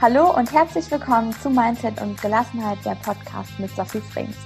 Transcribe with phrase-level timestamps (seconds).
[0.00, 4.36] Hallo und herzlich willkommen zu Mindset und Gelassenheit, der Podcast mit Sophie Frings.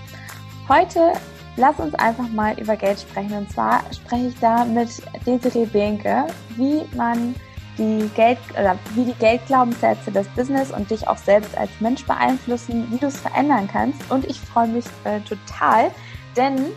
[0.67, 1.13] Heute
[1.59, 3.35] lass uns einfach mal über Geld sprechen.
[3.35, 4.89] Und zwar spreche ich da mit
[5.27, 6.27] Desiree Behnke,
[6.57, 7.35] wie man
[7.77, 12.91] die Geld oder wie die Geldglaubenssätze des Business und dich auch selbst als Mensch beeinflussen,
[12.91, 14.11] wie du es verändern kannst.
[14.11, 15.91] Und ich freue mich äh, total,
[16.35, 16.69] denn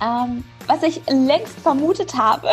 [0.00, 2.48] ähm, was ich längst vermutet habe,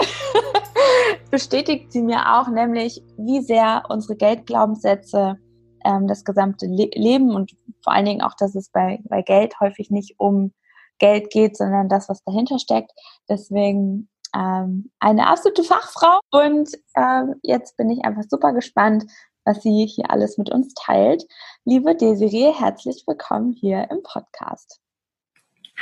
[1.31, 5.37] bestätigt sie mir auch, nämlich wie sehr unsere Geldglaubenssätze
[5.85, 7.51] ähm, das gesamte Le Leben und
[7.83, 10.53] vor allen Dingen auch, dass es bei, bei Geld häufig nicht um
[10.99, 12.91] Geld geht, sondern das, was dahinter steckt.
[13.27, 19.05] Deswegen ähm, eine absolute Fachfrau und ähm, jetzt bin ich einfach super gespannt,
[19.45, 21.23] was sie hier alles mit uns teilt.
[21.65, 24.79] Liebe Desiree, herzlich willkommen hier im Podcast.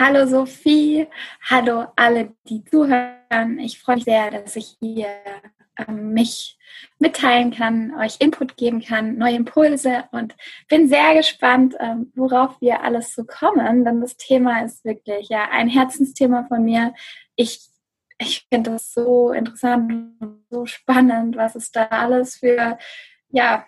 [0.02, 1.08] Hallo Sophie,
[1.50, 3.60] hallo alle, die zuhören.
[3.60, 5.10] Ich freue mich sehr, dass ich hier
[5.76, 6.58] ähm, mich
[7.00, 10.38] mitteilen kann, euch Input geben kann, neue Impulse und
[10.70, 15.50] bin sehr gespannt, ähm, worauf wir alles so kommen, denn das Thema ist wirklich ja
[15.52, 16.94] ein Herzensthema von mir.
[17.36, 17.68] Ich,
[18.20, 22.78] ich finde das so interessant und so spannend, was es da alles für
[23.32, 23.66] ja,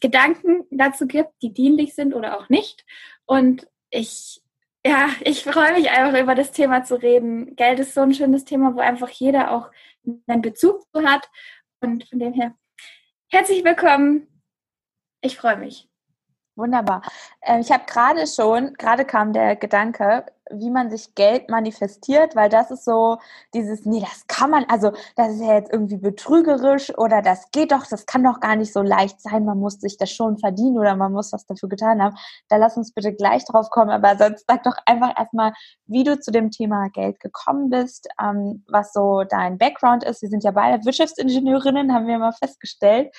[0.00, 2.86] Gedanken dazu gibt, die dienlich sind oder auch nicht.
[3.26, 4.40] Und ich
[4.86, 7.56] ja, ich freue mich einfach über das Thema zu reden.
[7.56, 9.70] Geld ist so ein schönes Thema, wo einfach jeder auch
[10.26, 11.28] einen Bezug zu hat.
[11.80, 12.54] Und von dem her,
[13.30, 14.28] herzlich willkommen.
[15.22, 15.88] Ich freue mich.
[16.56, 17.02] Wunderbar.
[17.42, 22.48] Ähm, ich habe gerade schon, gerade kam der Gedanke, wie man sich Geld manifestiert, weil
[22.48, 23.18] das ist so
[23.54, 27.72] dieses, nee, das kann man, also das ist ja jetzt irgendwie betrügerisch oder das geht
[27.72, 30.78] doch, das kann doch gar nicht so leicht sein, man muss sich das schon verdienen
[30.78, 32.16] oder man muss was dafür getan haben.
[32.48, 35.54] Da lass uns bitte gleich drauf kommen, aber sonst sag doch einfach erstmal,
[35.86, 40.22] wie du zu dem Thema Geld gekommen bist, ähm, was so dein Background ist.
[40.22, 43.10] Wir sind ja beide Wirtschaftsingenieurinnen, haben wir mal festgestellt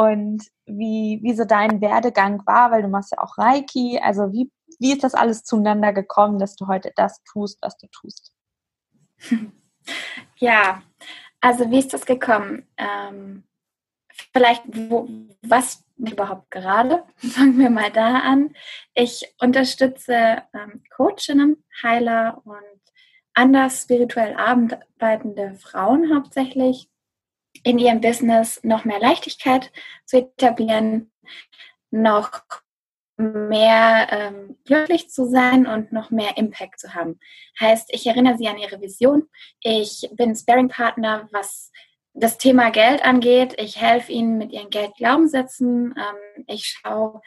[0.00, 4.00] und wie, wie so dein Werdegang war, weil du machst ja auch Reiki.
[4.02, 7.86] Also wie, wie ist das alles zueinander gekommen, dass du heute das tust, was du
[7.88, 8.32] tust?
[10.36, 10.82] Ja,
[11.40, 12.66] also wie ist das gekommen?
[12.76, 13.44] Ähm,
[14.32, 15.08] vielleicht, wo,
[15.42, 17.02] was überhaupt gerade?
[17.16, 18.54] Fangen wir mal da an.
[18.94, 22.80] Ich unterstütze ähm, Coachinnen, Heiler und
[23.34, 26.88] anders spirituell arbeitende Frauen hauptsächlich
[27.62, 29.70] in ihrem Business noch mehr Leichtigkeit
[30.04, 31.10] zu etablieren,
[31.90, 32.42] noch
[33.20, 37.18] mehr ähm, glücklich zu sein und noch mehr Impact zu haben.
[37.58, 39.28] Heißt, ich erinnere Sie an Ihre Vision.
[39.62, 41.70] Ich bin Sparing-Partner, was
[42.14, 43.54] das Thema Geld angeht.
[43.58, 45.94] Ich helfe Ihnen mit Ihren Geldglaubenssätzen.
[45.96, 47.20] Ähm, ich schaue,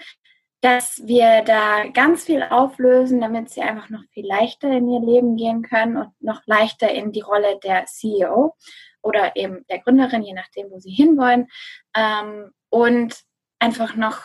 [0.62, 5.36] dass wir da ganz viel auflösen, damit Sie einfach noch viel leichter in Ihr Leben
[5.36, 8.56] gehen können und noch leichter in die Rolle der CEO
[9.04, 11.48] oder eben der Gründerin, je nachdem, wo sie hinwollen.
[11.96, 13.16] Ähm, und
[13.60, 14.22] einfach noch,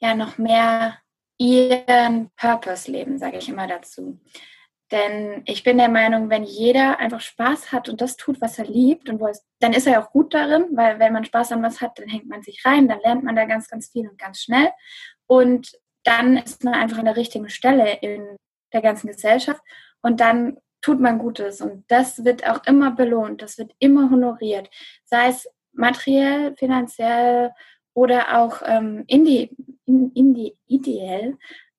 [0.00, 0.98] ja, noch mehr
[1.38, 4.20] ihren Purpose leben, sage ich immer dazu.
[4.90, 8.66] Denn ich bin der Meinung, wenn jeder einfach Spaß hat und das tut, was er
[8.66, 11.80] liebt, und es, dann ist er auch gut darin, weil wenn man Spaß an was
[11.80, 14.42] hat, dann hängt man sich rein, dann lernt man da ganz, ganz viel und ganz
[14.42, 14.70] schnell.
[15.26, 15.72] Und
[16.04, 18.36] dann ist man einfach an der richtigen Stelle in
[18.74, 19.62] der ganzen Gesellschaft.
[20.02, 24.68] Und dann tut man Gutes und das wird auch immer belohnt, das wird immer honoriert,
[25.04, 27.52] sei es materiell, finanziell
[27.94, 29.56] oder auch ähm, indi,
[29.86, 31.38] indi, ideell.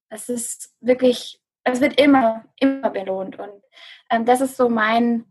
[0.09, 3.61] Es ist wirklich, es wird immer, immer belohnt und
[4.09, 5.25] ähm, das ist so mein,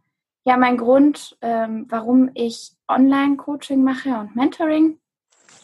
[0.45, 4.99] ja, mein Grund, ähm, warum ich Online-Coaching mache und Mentoring,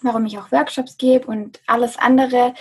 [0.02, 2.54] warum ich auch Workshops gebe und alles andere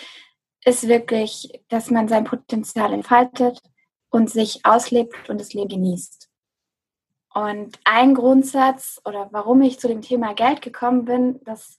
[0.66, 3.62] ist wirklich, dass man sein Potenzial entfaltet
[4.10, 6.30] und sich auslebt und das Leben genießt.
[7.34, 11.78] Und ein Grundsatz oder warum ich zu dem Thema Geld gekommen bin, das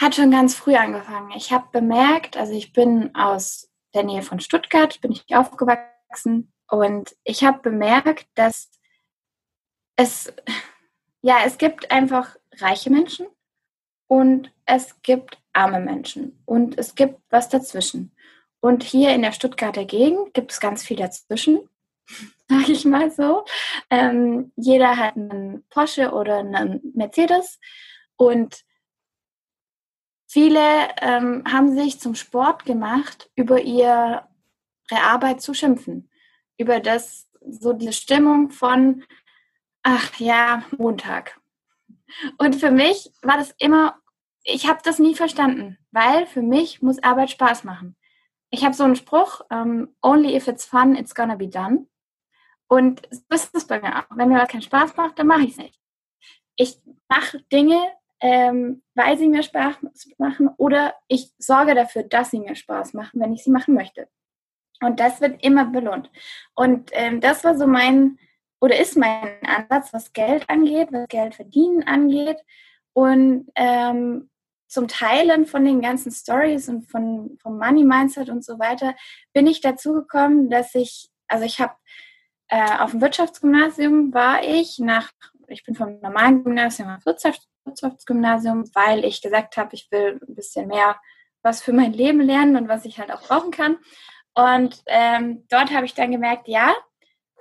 [0.00, 1.32] hat schon ganz früh angefangen.
[1.36, 7.16] Ich habe bemerkt, also ich bin aus der Nähe von Stuttgart, bin ich aufgewachsen und
[7.24, 8.70] ich habe bemerkt, dass
[9.96, 10.32] es
[11.26, 13.26] ja, es gibt einfach reiche Menschen
[14.06, 18.12] und es gibt arme Menschen und es gibt was dazwischen.
[18.60, 21.68] Und hier in der Stuttgarter Gegend gibt es ganz viel dazwischen,
[22.48, 23.44] sage ich mal so.
[23.90, 27.58] Ähm, jeder hat einen Porsche oder einen Mercedes
[28.16, 28.64] und
[30.26, 34.26] viele ähm, haben sich zum Sport gemacht, über ihre
[34.90, 36.10] Arbeit zu schimpfen.
[36.58, 39.04] Über das, so diese Stimmung von,
[39.82, 41.38] ach ja, Montag.
[42.38, 44.00] Und für mich war das immer,
[44.42, 47.96] ich habe das nie verstanden, weil für mich muss Arbeit Spaß machen
[48.56, 51.86] ich habe so einen Spruch, um, ähm, only if it's fun, it's gonna be done.
[52.68, 54.16] Und so ist es bei mir auch.
[54.16, 55.78] Wenn mir was keinen Spaß macht, dann mache ich es nicht.
[56.56, 57.78] Ich mache Dinge,
[58.20, 59.76] ähm, weil sie mir Spaß
[60.16, 64.08] machen oder ich sorge dafür, dass sie mir Spaß machen, wenn ich sie machen möchte.
[64.80, 66.10] Und das wird immer belohnt.
[66.54, 68.18] Und ähm, das war so mein
[68.58, 72.38] oder ist mein Ansatz, was Geld angeht, was Geld verdienen angeht.
[72.94, 74.30] Und ähm,
[74.66, 78.94] zum Teilen von den ganzen Stories und von, vom Money Mindset und so weiter
[79.32, 81.74] bin ich dazu gekommen, dass ich, also ich habe
[82.48, 85.10] äh, auf dem Wirtschaftsgymnasium war ich nach,
[85.48, 90.68] ich bin vom normalen Gymnasium auf Wirtschaftsgymnasium, weil ich gesagt habe, ich will ein bisschen
[90.68, 90.96] mehr
[91.42, 93.78] was für mein Leben lernen und was ich halt auch brauchen kann.
[94.34, 96.74] Und ähm, dort habe ich dann gemerkt, ja,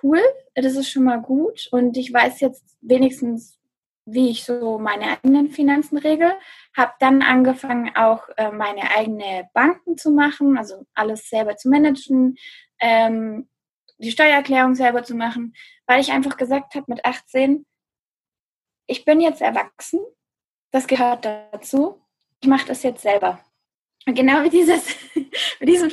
[0.04, 0.22] cool,
[0.54, 3.58] das ist schon mal gut und ich weiß jetzt wenigstens,
[4.06, 6.32] wie ich so meine eigenen Finanzen regel.
[6.76, 12.38] Habe dann angefangen, auch äh, meine eigene Banken zu machen, also alles selber zu managen,
[12.80, 13.50] ähm,
[13.98, 15.54] die Steuererklärung selber zu machen,
[15.88, 17.66] weil ich einfach gesagt habe mit 18,
[18.88, 20.00] ich bin jetzt erwachsen,
[20.72, 22.02] das gehört dazu,
[22.42, 23.40] ich mache das jetzt selber.
[24.06, 24.96] Und genau mit, dieses,
[25.60, 25.90] mit, diesem,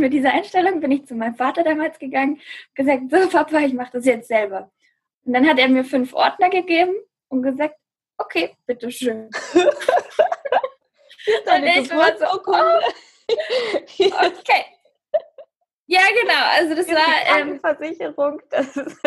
[0.00, 2.40] mit dieser Einstellung bin ich zu meinem Vater damals gegangen,
[2.74, 4.70] gesagt, so Papa, ich mache das jetzt selber.
[5.24, 6.94] Und dann hat er mir fünf Ordner gegeben
[7.28, 7.76] und gesagt,
[8.18, 9.30] okay, bitteschön.
[11.46, 12.80] und ich war so, oh,
[14.26, 14.64] okay.
[15.86, 16.44] Ja, genau.
[16.52, 18.40] Also das war ähm, Versicherung.
[18.50, 19.00] Das ist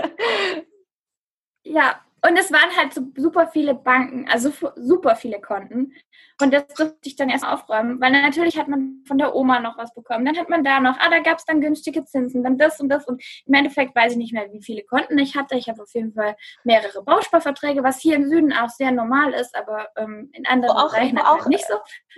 [1.64, 5.94] ja, und es waren halt so super viele Banken, also super viele Konten.
[6.42, 9.78] Und das durfte ich dann erst aufräumen, weil natürlich hat man von der Oma noch
[9.78, 10.26] was bekommen.
[10.26, 12.90] Dann hat man da noch, ah, da gab es dann günstige Zinsen, dann das und
[12.90, 13.08] das.
[13.08, 15.56] Und im Endeffekt weiß ich nicht mehr, wie viele Konten ich hatte.
[15.56, 19.56] Ich habe auf jeden Fall mehrere Bausparverträge, was hier im Süden auch sehr normal ist,
[19.56, 21.76] aber ähm, in anderen wo Bereichen auch, halt nicht so.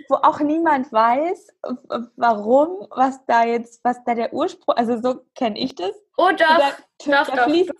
[0.08, 1.48] Wo auch niemand weiß,
[2.16, 5.92] warum, was da jetzt, was da der Ursprung, also so kenne ich das.
[6.16, 7.72] Oh doch, da, doch, da doch.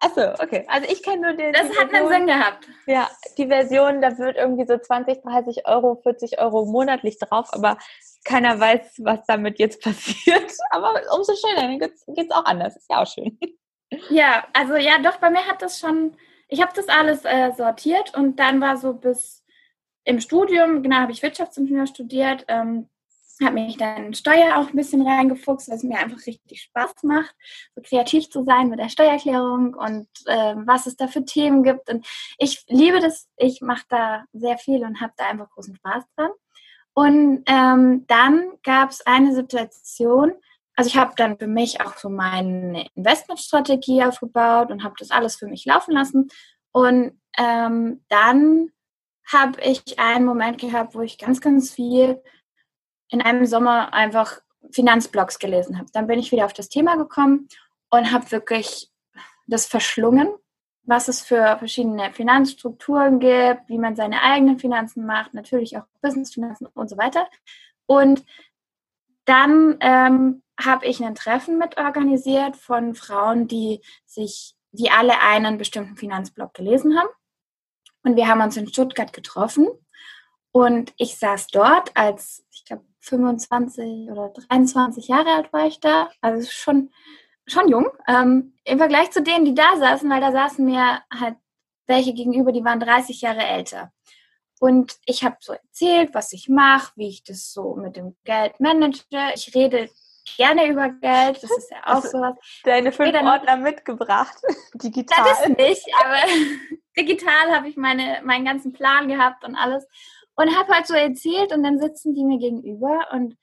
[0.00, 0.64] Achso, okay.
[0.66, 1.52] Also ich kenne nur den.
[1.52, 2.66] Das hat einen Sinn gehabt.
[2.86, 7.76] Ja, die Version, da wird irgendwie so 20, 30 Euro, 40 Euro monatlich drauf, aber
[8.24, 10.52] keiner weiß, was damit jetzt passiert.
[10.70, 12.76] Aber umso schöner, dann geht es auch anders.
[12.76, 13.38] Ist ja auch schön.
[14.08, 16.16] Ja, also ja, doch, bei mir hat das schon,
[16.48, 19.44] ich habe das alles äh, sortiert und dann war so bis
[20.04, 22.88] im Studium, genau, habe ich Wirtschaftsingenieur studiert, ähm,
[23.42, 27.02] habe mich dann in Steuer auch ein bisschen reingefuchst, weil es mir einfach richtig Spaß
[27.02, 27.34] macht,
[27.74, 31.88] so kreativ zu sein mit der Steuererklärung und äh, was es da für Themen gibt.
[31.90, 32.06] Und
[32.38, 36.30] ich liebe das, ich mache da sehr viel und habe da einfach großen Spaß dran.
[36.92, 40.32] Und ähm, dann gab es eine Situation,
[40.76, 45.36] also ich habe dann für mich auch so meine Investmentstrategie aufgebaut und habe das alles
[45.36, 46.28] für mich laufen lassen.
[46.72, 48.70] Und ähm, dann
[49.30, 52.20] habe ich einen Moment gehabt, wo ich ganz, ganz viel
[53.10, 54.40] in einem Sommer einfach
[54.72, 55.88] Finanzblogs gelesen habe.
[55.92, 57.48] Dann bin ich wieder auf das Thema gekommen
[57.90, 58.90] und habe wirklich
[59.46, 60.28] das verschlungen,
[60.84, 66.66] was es für verschiedene Finanzstrukturen gibt, wie man seine eigenen Finanzen macht, natürlich auch Businessfinanzen
[66.66, 67.26] und so weiter.
[67.86, 68.24] Und
[69.24, 75.58] dann ähm, habe ich ein Treffen mit organisiert von Frauen, die sich, die alle einen
[75.58, 77.08] bestimmten Finanzblog gelesen haben.
[78.02, 79.68] Und wir haben uns in Stuttgart getroffen.
[80.52, 86.10] Und ich saß dort als, ich glaube, 25 oder 23 Jahre alt war ich da.
[86.20, 86.90] Also schon,
[87.46, 87.88] schon jung.
[88.06, 91.36] Ähm, Im Vergleich zu denen, die da saßen, weil da saßen mir halt
[91.86, 93.92] welche gegenüber, die waren 30 Jahre älter.
[94.60, 98.60] Und ich habe so erzählt, was ich mache, wie ich das so mit dem Geld
[98.60, 99.04] manage.
[99.34, 99.88] Ich rede
[100.36, 101.42] gerne über Geld.
[101.42, 102.36] Das ist ja auch so was.
[102.64, 104.36] Deine fünf Ordner mitgebracht,
[104.74, 105.24] digital.
[105.24, 106.16] Das ist nicht, aber
[106.96, 109.86] digital habe ich meine, meinen ganzen Plan gehabt und alles
[110.40, 113.36] und habe halt so erzählt und dann sitzen die mir gegenüber und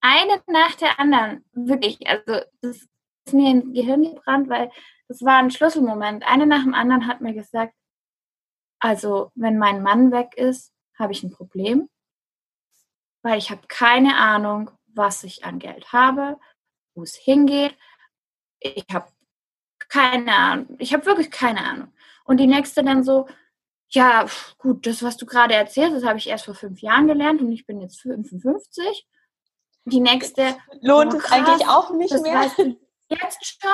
[0.00, 2.86] eine nach der anderen, wirklich, also das
[3.26, 4.70] ist mir ins Gehirn gebrannt, weil
[5.08, 6.24] das war ein Schlüsselmoment.
[6.24, 7.74] Eine nach dem anderen hat mir gesagt,
[8.78, 11.88] also wenn mein Mann weg ist, habe ich ein Problem,
[13.22, 16.38] weil ich habe keine Ahnung, was ich an Geld habe,
[16.94, 17.76] wo es hingeht.
[18.60, 19.08] Ich habe
[19.88, 20.76] keine Ahnung.
[20.78, 21.92] Ich habe wirklich keine Ahnung.
[22.24, 23.26] Und die nächste dann so,
[23.90, 24.26] ja,
[24.58, 27.52] gut, das, was du gerade erzählst, das habe ich erst vor fünf Jahren gelernt und
[27.52, 29.06] ich bin jetzt 55.
[29.84, 30.56] Die nächste.
[30.80, 32.34] Lohnt oh, es eigentlich auch nicht das mehr?
[32.34, 32.76] Weißt du
[33.08, 33.70] jetzt schon.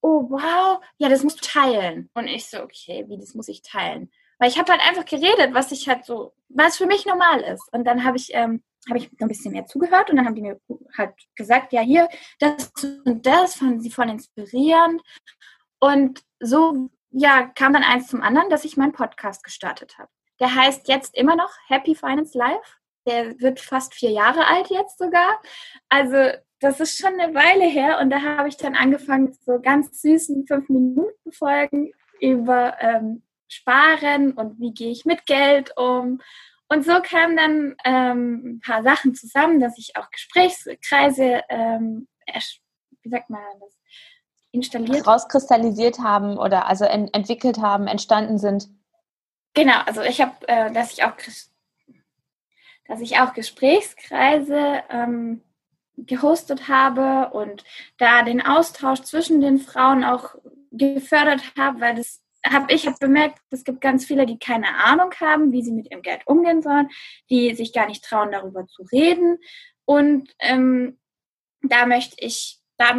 [0.00, 0.80] Oh, wow.
[0.98, 2.10] Ja, das musst du teilen.
[2.14, 4.10] Und ich so, okay, wie, das muss ich teilen?
[4.38, 7.72] Weil ich habe halt einfach geredet, was ich halt so, was für mich normal ist.
[7.72, 10.42] Und dann habe ich, ähm, habe ich ein bisschen mehr zugehört und dann haben die
[10.42, 10.60] mir
[10.96, 12.08] halt gesagt, ja, hier,
[12.38, 12.70] das
[13.04, 15.02] und das fanden sie voll inspirierend.
[15.78, 20.10] Und so ja, kam dann eins zum anderen, dass ich meinen Podcast gestartet habe.
[20.40, 22.76] Der heißt jetzt immer noch Happy Finance Life.
[23.06, 25.40] Der wird fast vier Jahre alt jetzt sogar.
[25.88, 30.00] Also das ist schon eine Weile her und da habe ich dann angefangen, so ganz
[30.00, 36.20] süßen fünf Minuten Folgen über ähm, sparen und wie gehe ich mit Geld um.
[36.68, 42.08] Und so kamen dann ähm, ein paar Sachen zusammen, dass ich auch Gesprächskreise, ähm,
[43.02, 43.78] wie sagt man das,
[44.54, 45.06] installiert.
[45.06, 48.68] Rauskristallisiert haben oder also en entwickelt haben, entstanden sind.
[49.54, 51.14] Genau, also ich habe, äh, dass ich auch
[52.86, 55.42] dass ich auch Gesprächskreise ähm,
[55.96, 57.64] gehostet habe und
[57.98, 60.34] da den Austausch zwischen den Frauen auch
[60.70, 65.10] gefördert habe, weil das habe ich hab bemerkt, es gibt ganz viele, die keine Ahnung
[65.18, 66.90] haben, wie sie mit ihrem Geld umgehen sollen,
[67.30, 69.38] die sich gar nicht trauen, darüber zu reden.
[69.86, 70.98] Und ähm,
[71.62, 72.94] da möchte ich, da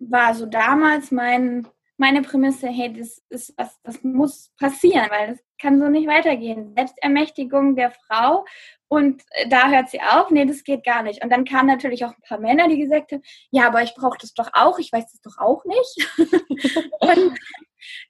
[0.00, 5.38] war so damals mein, meine Prämisse, hey, das ist was, das muss passieren, weil das
[5.60, 6.74] kann so nicht weitergehen.
[6.74, 8.44] Selbstermächtigung der Frau
[8.88, 11.22] und da hört sie auf, nee, das geht gar nicht.
[11.22, 14.18] Und dann kamen natürlich auch ein paar Männer, die gesagt haben, ja, aber ich brauche
[14.18, 16.08] das doch auch, ich weiß das doch auch nicht.
[17.00, 17.38] und,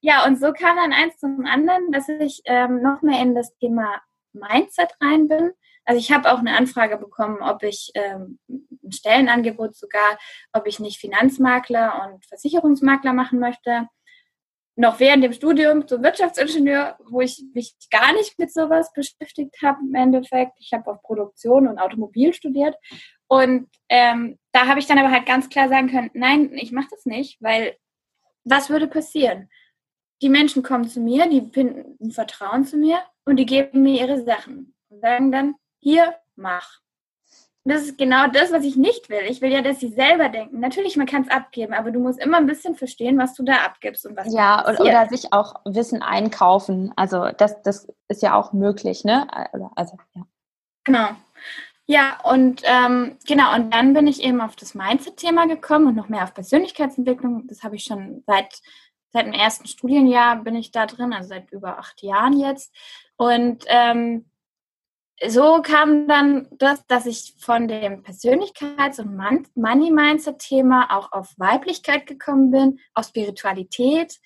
[0.01, 3.55] ja, und so kam dann eins zum anderen, dass ich ähm, noch mehr in das
[3.59, 4.01] Thema
[4.33, 5.51] Mindset rein bin.
[5.85, 8.39] Also ich habe auch eine Anfrage bekommen, ob ich ähm,
[8.91, 10.19] ein Stellenangebot sogar,
[10.53, 13.89] ob ich nicht Finanzmakler und Versicherungsmakler machen möchte.
[14.77, 19.81] Noch während dem Studium zum Wirtschaftsingenieur, wo ich mich gar nicht mit sowas beschäftigt habe
[19.83, 20.53] im Endeffekt.
[20.59, 22.77] Ich habe auch Produktion und Automobil studiert.
[23.29, 26.89] Und ähm, da habe ich dann aber halt ganz klar sagen können, nein, ich mache
[26.91, 27.77] das nicht, weil
[28.45, 29.49] was würde passieren?
[30.23, 34.25] Die Menschen kommen zu mir, die finden Vertrauen zu mir und die geben mir ihre
[34.25, 36.81] Sachen und sagen dann, hier, mach.
[37.71, 39.23] Das ist genau das, was ich nicht will.
[39.29, 40.59] Ich will ja, dass sie selber denken.
[40.59, 43.65] Natürlich, man kann es abgeben, aber du musst immer ein bisschen verstehen, was du da
[43.65, 46.93] abgibst und was Ja, oder, oder sich auch Wissen einkaufen.
[46.97, 49.29] Also das, das ist ja auch möglich, ne?
[49.77, 50.23] Also, ja.
[50.83, 51.09] Genau.
[51.87, 56.09] Ja, und ähm, genau, und dann bin ich eben auf das Mindset-Thema gekommen und noch
[56.09, 57.47] mehr auf Persönlichkeitsentwicklung.
[57.47, 58.61] Das habe ich schon seit,
[59.13, 62.75] seit dem ersten Studienjahr bin ich da drin, also seit über acht Jahren jetzt.
[63.17, 64.30] Und ähm,
[65.27, 69.17] so kam dann das, dass ich von dem Persönlichkeits- und
[69.55, 74.19] Money-Mindset-Thema auch auf Weiblichkeit gekommen bin, auf Spiritualität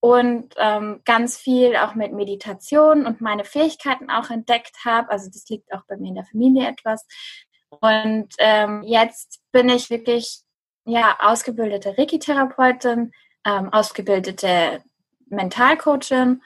[0.00, 5.10] und ähm, ganz viel auch mit Meditation und meine Fähigkeiten auch entdeckt habe.
[5.10, 7.06] Also das liegt auch bei mir in der Familie etwas.
[7.68, 10.40] Und ähm, jetzt bin ich wirklich
[10.84, 13.12] ja ausgebildete Reiki-Therapeutin,
[13.44, 14.82] ähm, ausgebildete
[15.26, 16.42] Mentalcoachin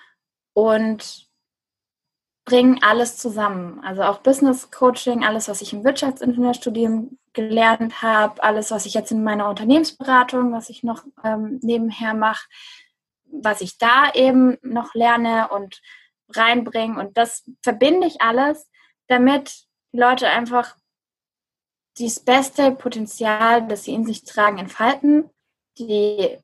[0.53, 1.29] und
[2.45, 3.81] bringen alles zusammen.
[3.85, 9.11] Also auch Business Coaching, alles, was ich im Wirtschaftsingenieurstudium gelernt habe, alles, was ich jetzt
[9.11, 12.47] in meiner Unternehmensberatung, was ich noch ähm, nebenher mache,
[13.25, 15.81] was ich da eben noch lerne und
[16.31, 17.01] reinbringe.
[17.01, 18.69] Und das verbinde ich alles,
[19.09, 20.77] damit die Leute einfach
[21.99, 25.31] das beste Potenzial, das sie in sich tragen, entfalten,
[25.79, 26.39] die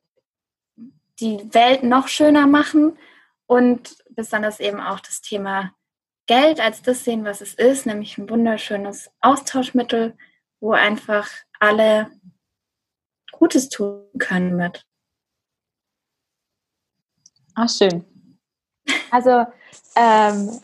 [1.19, 2.97] die Welt noch schöner machen
[3.45, 5.73] und besonders eben auch das Thema
[6.31, 10.17] Geld als das sehen, was es ist, nämlich ein wunderschönes Austauschmittel,
[10.61, 12.09] wo einfach alle
[13.33, 14.87] Gutes tun können mit.
[17.53, 18.05] Ach, schön.
[19.09, 19.45] Also,
[19.97, 20.61] ähm,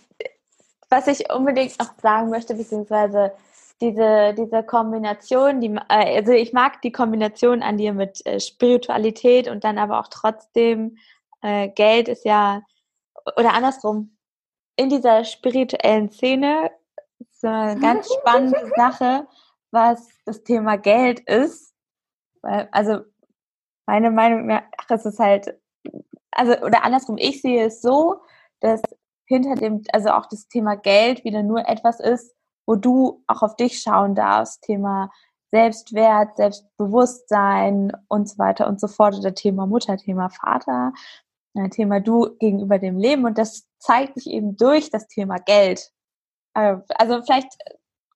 [0.87, 3.33] was ich unbedingt noch sagen möchte, beziehungsweise
[3.81, 9.49] diese, diese Kombination, die, äh, also ich mag die Kombination an dir mit äh, Spiritualität
[9.49, 10.97] und dann aber auch trotzdem
[11.41, 12.61] äh, Geld ist ja,
[13.35, 14.16] oder andersrum,
[14.77, 16.71] in dieser spirituellen Szene
[17.33, 19.27] so eine ganz spannende Sache,
[19.71, 21.73] was das Thema Geld ist.
[22.41, 23.01] Also
[23.85, 25.59] meine Meinung, ach, es ist halt,
[26.31, 28.21] also oder andersrum, ich sehe es so,
[28.59, 28.81] dass
[29.25, 32.33] hinter dem, also auch das Thema Geld wieder nur etwas ist,
[32.65, 35.11] wo du auch auf dich schauen darfst, Thema
[35.51, 40.93] Selbstwert, Selbstbewusstsein und so weiter und so fort, oder Thema Mutter, Thema Vater,
[41.71, 43.25] Thema Du gegenüber dem Leben.
[43.25, 45.91] Und das zeigt sich eben durch das Thema Geld.
[46.53, 47.51] Äh, also vielleicht,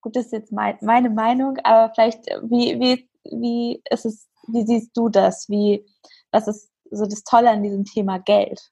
[0.01, 4.30] gut, das ist jetzt mein, meine Meinung, aber vielleicht, äh, wie, wie, wie ist es,
[4.48, 5.48] wie siehst du das?
[5.50, 5.86] Wie,
[6.32, 8.72] was ist so das Tolle an diesem Thema Geld?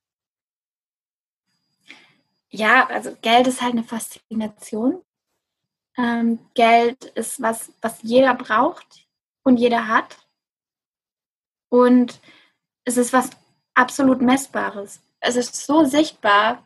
[2.52, 5.04] Ja, also Geld ist halt eine Faszination.
[5.98, 9.08] Ähm, Geld ist was, was jeder braucht
[9.44, 10.18] und jeder hat.
[11.70, 12.20] Und
[12.86, 13.30] es ist was
[13.76, 15.02] absolut Messbares.
[15.20, 16.64] Es ist so sichtbar,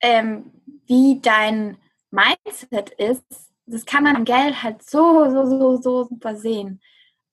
[0.00, 0.50] ähm,
[0.86, 1.78] wie dein
[2.10, 3.24] Mindset ist.
[3.66, 6.80] Das kann man am Geld halt so, so, so, so super sehen.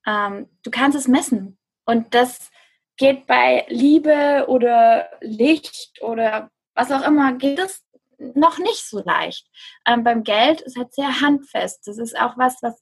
[0.05, 1.57] Ähm, du kannst es messen.
[1.85, 2.51] Und das
[2.97, 7.83] geht bei Liebe oder Licht oder was auch immer, geht es
[8.17, 9.47] noch nicht so leicht.
[9.85, 11.87] Ähm, beim Geld ist halt sehr handfest.
[11.87, 12.79] Das ist auch was, was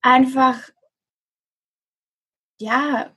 [0.00, 0.58] einfach,
[2.60, 3.10] ja,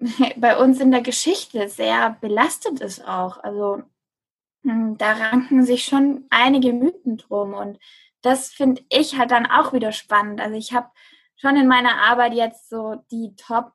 [0.36, 3.38] bei uns in der Geschichte sehr belastet ist auch.
[3.38, 3.82] Also
[4.62, 7.78] da ranken sich schon einige Mythen drum und
[8.22, 10.40] das finde ich halt dann auch wieder spannend.
[10.40, 10.90] Also ich habe
[11.36, 13.72] schon in meiner Arbeit jetzt so die Top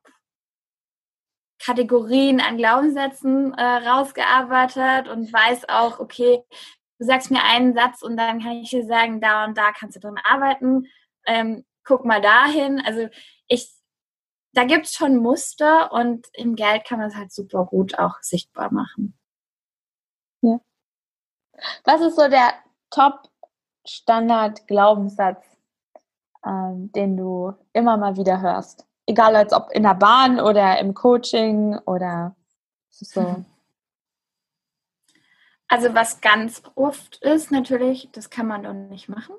[1.58, 6.42] Kategorien an Glaubenssätzen äh, rausgearbeitet und weiß auch, okay,
[6.98, 9.96] du sagst mir einen Satz und dann kann ich dir sagen, da und da kannst
[9.96, 10.86] du drin arbeiten.
[11.26, 12.80] Ähm, guck mal dahin.
[12.80, 13.08] Also
[13.48, 13.70] ich,
[14.52, 18.16] da gibt es schon Muster und im Geld kann man es halt super gut auch
[18.20, 19.18] sichtbar machen.
[21.84, 22.54] Was ist so der
[22.90, 25.44] Top-Standard-Glaubenssatz,
[26.44, 28.84] ähm, den du immer mal wieder hörst?
[29.06, 32.34] Egal, als ob in der Bahn oder im Coaching oder
[32.90, 33.44] so.
[35.68, 39.34] Also was ganz oft ist natürlich, das kann man doch nicht machen.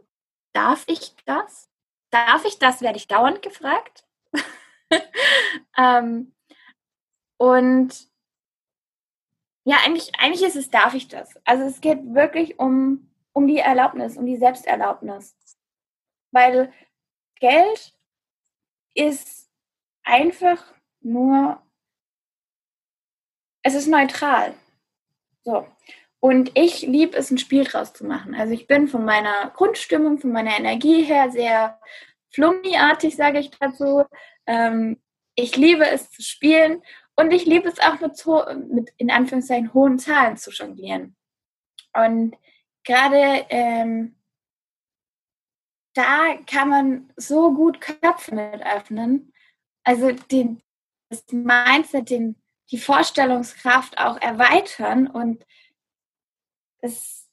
[0.51, 1.69] Darf ich das?
[2.09, 2.81] Darf ich das?
[2.81, 4.05] Werde ich dauernd gefragt.
[5.77, 6.33] ähm,
[7.37, 8.07] und
[9.67, 11.37] ja, eigentlich, eigentlich ist es, darf ich das?
[11.43, 15.35] Also es geht wirklich um, um die Erlaubnis, um die Selbsterlaubnis.
[16.31, 16.71] Weil
[17.41, 17.93] Geld
[18.93, 19.49] ist
[20.05, 21.61] einfach nur,
[23.61, 24.53] es ist neutral.
[25.43, 25.67] So.
[26.21, 28.35] Und ich liebe es, ein Spiel draus zu machen.
[28.35, 31.77] Also ich bin von meiner Grundstimmung, von meiner Energie her sehr
[32.29, 34.05] flummiartig, sage ich dazu.
[34.45, 35.01] Ähm,
[35.35, 36.81] ich liebe es zu spielen
[37.17, 41.15] und ich liebe es auch mit, mit in Anführungszeichen hohen Zahlen zu jonglieren.
[41.93, 42.37] Und
[42.83, 44.17] gerade ähm,
[45.97, 49.33] da kann man so gut Köpfe mit öffnen.
[49.83, 50.61] Also den,
[51.09, 52.35] das Mindset, den,
[52.69, 55.43] die Vorstellungskraft auch erweitern und
[56.81, 57.27] es,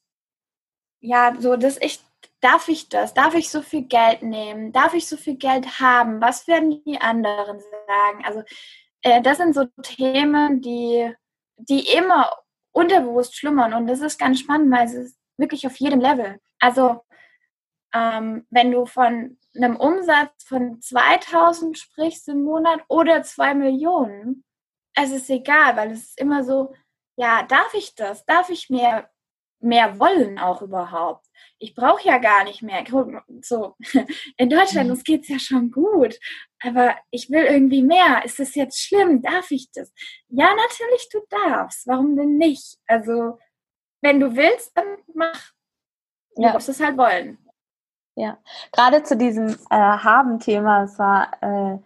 [1.00, 2.00] ja, so, dass ich,
[2.41, 3.12] darf ich das?
[3.12, 4.73] Darf ich so viel Geld nehmen?
[4.73, 6.23] Darf ich so viel Geld haben?
[6.23, 8.25] Was werden die anderen sagen?
[8.25, 8.45] Also,
[9.04, 11.14] äh, das sind so Themen, die,
[11.56, 12.30] die immer
[12.73, 16.40] unterbewusst schlummern und das ist ganz spannend, weil es ist wirklich auf jedem Level.
[16.58, 17.04] Also,
[17.94, 24.44] ähm, wenn du von einem Umsatz von 2000 sprichst im Monat oder 2 Millionen,
[24.94, 26.74] es ist egal, weil es ist immer so,
[27.16, 28.24] ja, darf ich das?
[28.24, 29.09] Darf ich mehr
[29.64, 31.27] mehr wollen auch überhaupt.
[31.59, 32.85] Ich brauche ja gar nicht mehr.
[33.40, 33.77] So,
[34.37, 34.92] in Deutschland, mhm.
[34.92, 36.18] uns geht es ja schon gut.
[36.62, 38.24] Aber ich will irgendwie mehr.
[38.24, 39.22] Ist das jetzt schlimm?
[39.22, 39.92] Darf ich das?
[40.29, 41.87] Ja, natürlich, du darfst.
[41.87, 42.79] Warum denn nicht?
[42.87, 43.38] Also,
[44.03, 45.53] wenn du willst, dann mach.
[46.37, 46.53] Du ja.
[46.53, 47.38] musst es halt wollen.
[48.16, 48.38] Ja,
[48.70, 51.79] gerade zu diesem äh, Haben-Thema, es war, äh,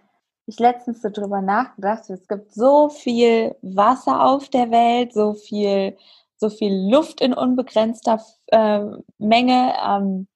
[0.46, 5.96] ich letztens so drüber nachgedacht, es gibt so viel Wasser auf der Welt, so viel
[6.38, 8.84] so viel Luft in unbegrenzter äh,
[9.18, 10.28] Menge, ähm,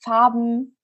[0.00, 0.76] Farben.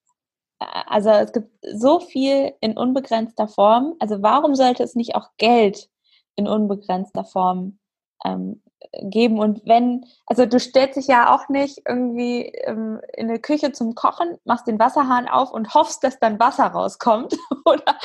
[0.58, 3.94] Äh, also es gibt so viel in unbegrenzter Form.
[4.00, 5.88] Also warum sollte es nicht auch Geld
[6.36, 7.78] in unbegrenzter Form
[8.24, 8.62] ähm,
[9.02, 9.38] geben.
[9.38, 13.94] Und wenn, also du stellst dich ja auch nicht irgendwie ähm, in eine Küche zum
[13.94, 17.36] Kochen, machst den Wasserhahn auf und hoffst, dass dann Wasser rauskommt.
[17.64, 17.98] oder,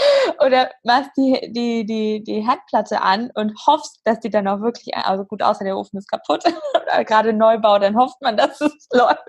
[0.46, 4.96] oder machst die, die, die, die Herdplatte an und hoffst, dass die dann auch wirklich,
[4.96, 8.88] also gut, außer der Ofen ist kaputt oder gerade Neubau, dann hofft man, dass es
[8.94, 9.24] läuft.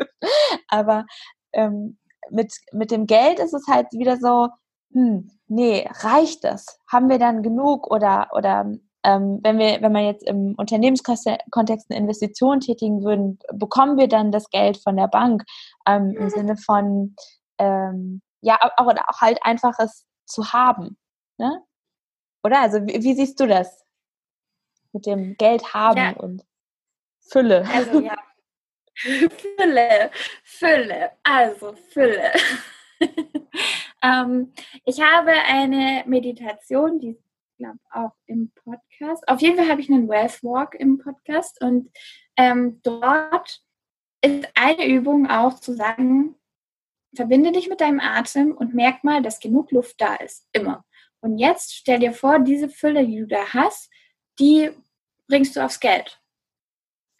[0.68, 1.04] Aber
[1.52, 1.98] ähm,
[2.30, 4.48] mit, mit dem Geld ist es halt wieder so,
[4.92, 6.78] hm, nee, reicht das?
[6.88, 8.72] Haben wir dann genug oder, oder
[9.04, 14.32] ähm, wenn wir, wenn man jetzt im Unternehmenskontext eine Investition tätigen würden, bekommen wir dann
[14.32, 15.44] das Geld von der Bank
[15.86, 16.30] ähm, im mhm.
[16.30, 17.16] Sinne von
[17.58, 20.96] ähm, ja auch, auch halt einfaches zu haben,
[21.38, 21.62] ne?
[22.42, 22.60] Oder?
[22.60, 23.84] Also wie, wie siehst du das
[24.92, 26.12] mit dem Geld haben ja.
[26.16, 26.44] und
[27.20, 27.66] Fülle?
[27.72, 28.16] Also ja.
[28.94, 30.10] Fülle,
[30.42, 32.32] Fülle, also Fülle.
[34.02, 34.52] ähm,
[34.84, 37.16] ich habe eine Meditation, die
[37.61, 39.29] glaube auch im Podcast.
[39.29, 41.90] Auf jeden Fall habe ich einen Wealth Walk im Podcast und
[42.37, 43.62] ähm, dort
[44.25, 46.37] ist eine Übung auch zu sagen,
[47.14, 50.49] verbinde dich mit deinem Atem und merk mal, dass genug Luft da ist.
[50.53, 50.85] Immer.
[51.20, 53.90] Und jetzt stell dir vor, diese Fülle, die du da hast,
[54.38, 54.70] die
[55.29, 56.18] bringst du aufs Geld.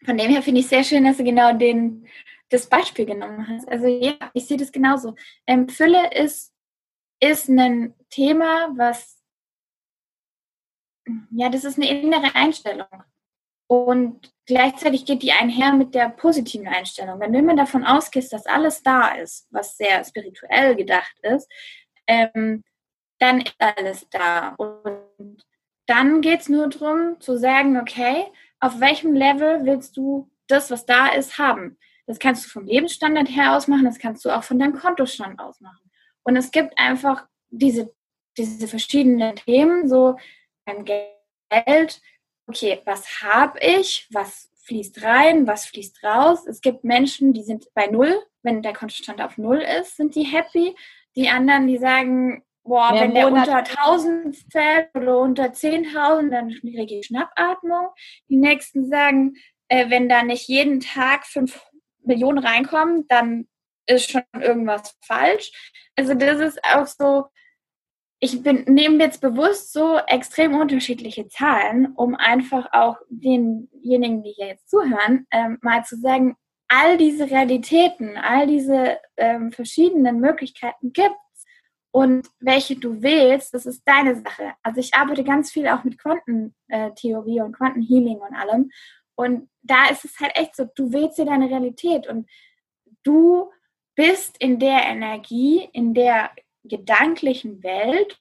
[0.03, 2.07] Von dem her finde ich sehr schön, dass du genau den,
[2.49, 3.69] das Beispiel genommen hast.
[3.69, 5.15] Also ja, ich sehe das genauso.
[5.45, 6.51] Ähm, Fülle ist,
[7.19, 9.20] ist ein Thema, was
[11.31, 12.87] ja, das ist eine innere Einstellung.
[13.67, 17.19] Und gleichzeitig geht die einher mit der positiven Einstellung.
[17.19, 21.49] Wenn du immer davon ausgehst, dass alles da ist, was sehr spirituell gedacht ist,
[22.05, 22.63] ähm,
[23.19, 24.49] dann ist alles da.
[24.55, 25.45] Und
[25.85, 28.25] dann geht es nur darum zu sagen, okay,
[28.59, 31.77] auf welchem Level willst du das, was da ist, haben?
[32.07, 35.91] Das kannst du vom Lebensstandard her ausmachen, das kannst du auch von deinem Kontostand ausmachen.
[36.23, 37.93] Und es gibt einfach diese,
[38.37, 40.17] diese verschiedenen Themen, so
[40.71, 42.01] beim Geld,
[42.47, 46.45] okay, was habe ich, was fließt rein, was fließt raus.
[46.45, 48.21] Es gibt Menschen, die sind bei Null.
[48.43, 50.75] Wenn der Kontostand auf Null ist, sind die happy.
[51.15, 56.49] Die anderen, die sagen, boah, Mehr wenn der unter 1000 fällt oder unter 10.000, dann
[56.49, 57.89] kriege ich Schnappatmung.
[58.29, 59.35] Die nächsten sagen,
[59.67, 61.59] äh, wenn da nicht jeden Tag 5
[62.03, 63.47] Millionen reinkommen, dann
[63.87, 65.51] ist schon irgendwas falsch.
[65.95, 67.25] Also das ist auch so,
[68.23, 74.45] ich bin, nehme jetzt bewusst so extrem unterschiedliche Zahlen, um einfach auch denjenigen, die hier
[74.45, 76.35] jetzt zuhören, ähm, mal zu sagen,
[76.67, 81.15] all diese Realitäten, all diese ähm, verschiedenen Möglichkeiten gibt
[81.89, 84.53] und welche du wählst, das ist deine Sache.
[84.61, 88.69] Also ich arbeite ganz viel auch mit Quantentheorie und Quantenhealing und allem.
[89.15, 92.29] Und da ist es halt echt so, du wählst dir deine Realität und
[93.01, 93.49] du
[93.95, 96.29] bist in der Energie, in der
[96.63, 98.19] gedanklichen Welt,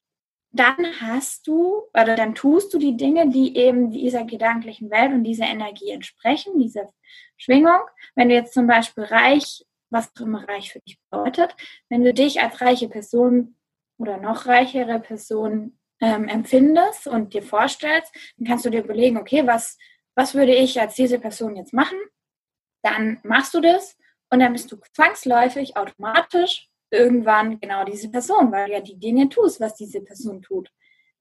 [0.53, 5.25] dann hast du oder dann tust du die Dinge, die eben dieser gedanklichen Welt und
[5.25, 6.93] dieser Energie entsprechen, dieser
[7.37, 7.81] Schwingung.
[8.17, 11.55] Wenn du jetzt zum Beispiel reich, was immer reich für dich bedeutet,
[11.89, 13.57] wenn du dich als reiche Person
[13.99, 19.47] oder noch reichere Person ähm, empfindest und dir vorstellst, dann kannst du dir überlegen, okay,
[19.47, 19.79] was,
[20.17, 21.99] was würde ich als diese Person jetzt machen?
[22.83, 23.97] Dann machst du das
[24.31, 29.61] und dann bist du zwangsläufig automatisch irgendwann genau diese Person, weil ja die Dinge tust,
[29.61, 30.71] was diese Person tut.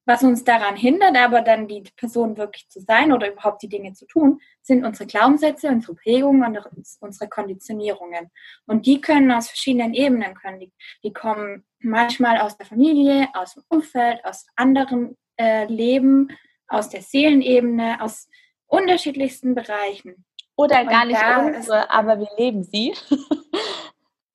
[0.05, 3.93] Was uns daran hindert, aber dann die Person wirklich zu sein oder überhaupt die Dinge
[3.93, 8.31] zu tun, sind unsere Glaubenssätze, unsere Prägungen und unsere Konditionierungen.
[8.65, 10.61] Und die können aus verschiedenen Ebenen können.
[10.61, 10.71] Die,
[11.03, 16.29] die kommen manchmal aus der Familie, aus dem Umfeld, aus anderen äh, Leben,
[16.67, 18.29] aus der Seelenebene, aus
[18.65, 20.25] unterschiedlichsten Bereichen.
[20.55, 21.21] Oder gar nicht
[21.55, 22.93] unsere, aber wir leben sie.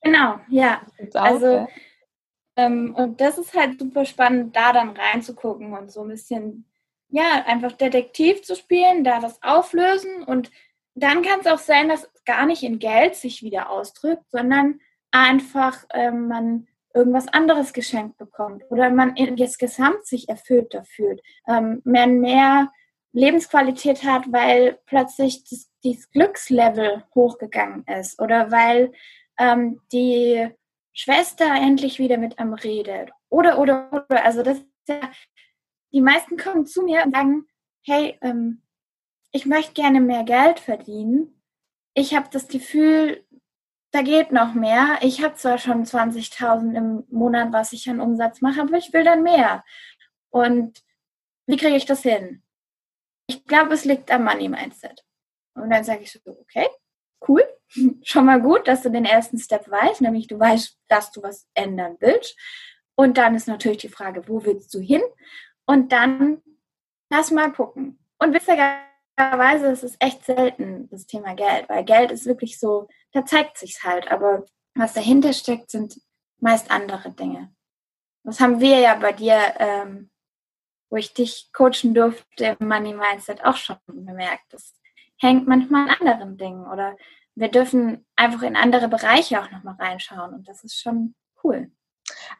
[0.04, 0.82] genau, ja.
[1.14, 1.66] Also
[2.56, 6.66] ähm, und das ist halt super spannend, da dann reinzugucken und so ein bisschen,
[7.08, 10.50] ja, einfach Detektiv zu spielen, da was auflösen und
[10.94, 14.80] dann kann es auch sein, dass es gar nicht in Geld sich wieder ausdrückt, sondern
[15.10, 22.06] einfach ähm, man irgendwas anderes geschenkt bekommt oder man insgesamt sich erfüllter fühlt, ähm, mehr,
[22.06, 22.72] mehr
[23.12, 28.92] Lebensqualität hat, weil plötzlich das, dieses Glückslevel hochgegangen ist oder weil
[29.38, 30.48] ähm, die
[30.92, 33.10] Schwester endlich wieder mit am redet.
[33.28, 34.24] Oder, oder, oder.
[34.24, 35.00] Also das ja,
[35.92, 37.46] die meisten kommen zu mir und sagen,
[37.84, 38.62] hey, ähm,
[39.32, 41.42] ich möchte gerne mehr Geld verdienen.
[41.94, 43.24] Ich habe das Gefühl,
[43.92, 44.98] da geht noch mehr.
[45.02, 49.04] Ich habe zwar schon 20.000 im Monat, was ich an Umsatz mache, aber ich will
[49.04, 49.64] dann mehr.
[50.30, 50.82] Und
[51.46, 52.42] wie kriege ich das hin?
[53.28, 55.04] Ich glaube, es liegt am Money Mindset.
[55.54, 56.66] Und dann sage ich so, okay,
[57.28, 57.42] cool,
[58.02, 61.48] schon mal gut, dass du den ersten Step weißt, nämlich du weißt, dass du was
[61.54, 62.36] ändern willst.
[62.96, 65.02] Und dann ist natürlich die Frage, wo willst du hin?
[65.66, 66.42] Und dann
[67.10, 67.98] lass mal gucken.
[68.18, 73.24] Und witzigerweise ist es echt selten, das Thema Geld, weil Geld ist wirklich so, da
[73.24, 74.10] zeigt sich's halt.
[74.10, 76.00] Aber was dahinter steckt, sind
[76.38, 77.52] meist andere Dinge.
[78.24, 80.10] Das haben wir ja bei dir, ähm,
[80.90, 84.44] wo ich dich coachen durfte im Money Mindset auch schon bemerkt.
[84.50, 84.74] Das
[85.24, 86.96] hängt manchmal an anderen Dingen oder
[87.34, 91.70] wir dürfen einfach in andere Bereiche auch nochmal reinschauen und das ist schon cool.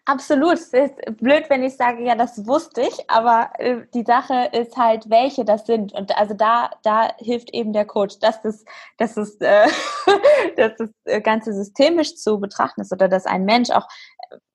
[0.05, 0.55] Absolut.
[0.55, 4.77] Es ist blöd, wenn ich sage, ja, das wusste ich, aber äh, die Sache ist
[4.77, 5.93] halt, welche das sind.
[5.95, 8.65] Und also da, da hilft eben der Coach, dass das,
[8.99, 9.67] dass das, äh,
[10.57, 13.89] dass das äh, Ganze systemisch zu betrachten ist oder dass ein Mensch auch,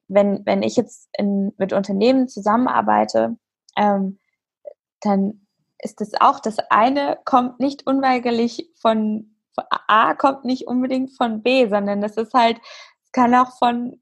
[0.08, 3.36] wenn, wenn ich jetzt in, mit Unternehmen zusammenarbeite,
[3.78, 4.20] ähm,
[5.02, 5.48] dann
[5.80, 9.36] ist es auch, das eine kommt nicht unweigerlich von,
[9.88, 12.60] A, kommt nicht unbedingt von B, sondern das ist halt,
[13.04, 14.02] es kann auch von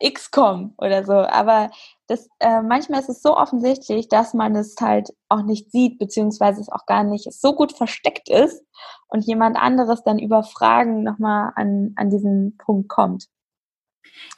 [0.00, 1.14] X kommen oder so.
[1.14, 1.70] Aber
[2.06, 6.60] das, äh, manchmal ist es so offensichtlich, dass man es halt auch nicht sieht, beziehungsweise
[6.60, 8.62] es auch gar nicht so gut versteckt ist
[9.08, 13.28] und jemand anderes dann über Fragen nochmal an, an diesen Punkt kommt.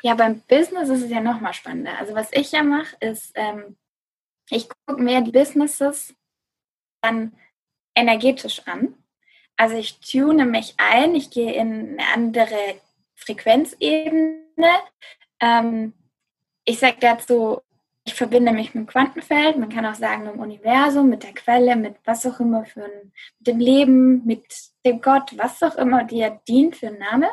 [0.02, 1.98] Ja, beim Business ist es ja nochmal spannender.
[1.98, 3.76] Also was ich ja mache, ist, ähm,
[4.50, 6.14] ich gucke mir die Businesses
[7.02, 7.32] dann
[7.94, 8.94] energetisch an.
[9.56, 12.80] Also ich tune mich ein, ich gehe in eine andere
[13.14, 14.42] Frequenzebene.
[15.40, 15.94] Ähm,
[16.64, 17.62] ich sage dazu,
[18.04, 21.34] ich verbinde mich mit dem Quantenfeld, man kann auch sagen mit dem Universum, mit der
[21.34, 24.44] Quelle, mit was auch immer für ein, mit dem Leben, mit
[24.84, 27.28] dem Gott, was auch immer dir dient für einen Name.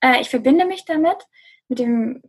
[0.00, 1.18] Äh, ich verbinde mich damit,
[1.68, 2.22] mit dem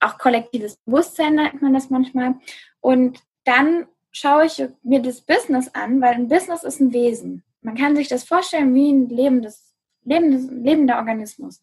[0.00, 2.36] auch kollektives Bewusstsein nennt man das manchmal.
[2.80, 7.42] Und dann schaue ich mir das Business an, weil ein Business ist ein Wesen.
[7.62, 11.60] Man kann sich das vorstellen wie ein lebendes, lebendes, lebender Organismus.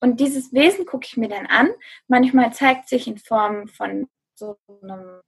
[0.00, 1.70] Und dieses Wesen gucke ich mir dann an.
[2.08, 5.20] Manchmal zeigt sich in Form von so einem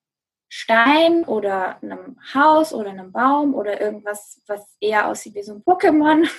[0.57, 5.64] Stein oder einem Haus oder einem Baum oder irgendwas, was eher aussieht wie so ein
[5.64, 6.29] Pokémon.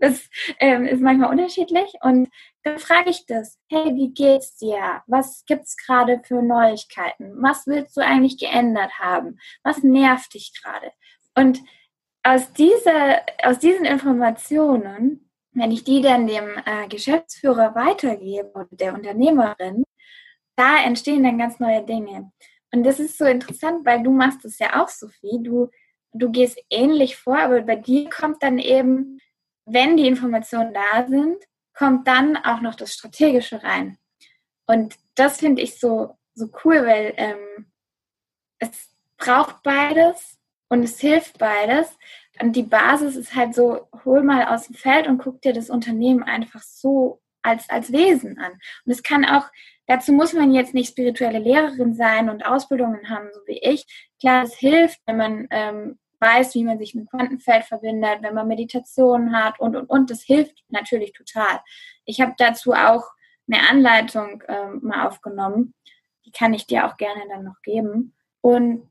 [0.00, 0.28] Das
[0.60, 1.92] ähm, ist manchmal unterschiedlich.
[2.00, 2.28] Und
[2.62, 5.02] dann frage ich das, hey, wie geht's dir?
[5.06, 7.40] Was gibt's gerade für Neuigkeiten?
[7.42, 9.38] Was willst du eigentlich geändert haben?
[9.64, 10.92] Was nervt dich gerade?
[11.34, 11.60] Und
[12.22, 18.94] aus, dieser, aus diesen Informationen, wenn ich die dann dem äh, Geschäftsführer weitergebe oder der
[18.94, 19.84] Unternehmerin,
[20.56, 22.32] da entstehen dann ganz neue Dinge.
[22.72, 25.38] Und das ist so interessant, weil du machst es ja auch, Sophie.
[25.42, 25.70] Du,
[26.12, 29.20] du gehst ähnlich vor, aber bei dir kommt dann eben,
[29.64, 31.36] wenn die Informationen da sind,
[31.74, 33.98] kommt dann auch noch das Strategische rein.
[34.66, 37.72] Und das finde ich so, so cool, weil ähm,
[38.58, 38.70] es
[39.16, 41.96] braucht beides und es hilft beides.
[42.40, 45.70] Und die Basis ist halt so, hol mal aus dem Feld und guck dir das
[45.70, 48.52] Unternehmen einfach so als, als Wesen an.
[48.84, 49.44] Und es kann auch,
[49.86, 53.86] dazu muss man jetzt nicht spirituelle Lehrerin sein und Ausbildungen haben, so wie ich.
[54.20, 58.48] Klar, es hilft, wenn man ähm, weiß, wie man sich mit Quantenfeld verbindet, wenn man
[58.48, 60.10] Meditationen hat und, und, und.
[60.10, 61.60] Das hilft natürlich total.
[62.04, 63.04] Ich habe dazu auch
[63.50, 65.74] eine Anleitung ähm, mal aufgenommen.
[66.24, 68.14] Die kann ich dir auch gerne dann noch geben.
[68.40, 68.88] Und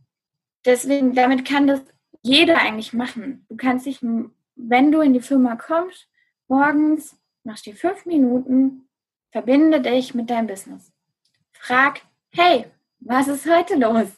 [0.65, 1.81] deswegen, damit kann das
[2.21, 3.45] jeder eigentlich machen.
[3.49, 3.99] Du kannst dich,
[4.55, 6.09] wenn du in die Firma kommst,
[6.47, 8.89] morgens machst dir fünf Minuten,
[9.31, 10.91] verbinde dich mit deinem Business.
[11.53, 12.65] Frag, hey,
[12.99, 14.09] was ist heute los?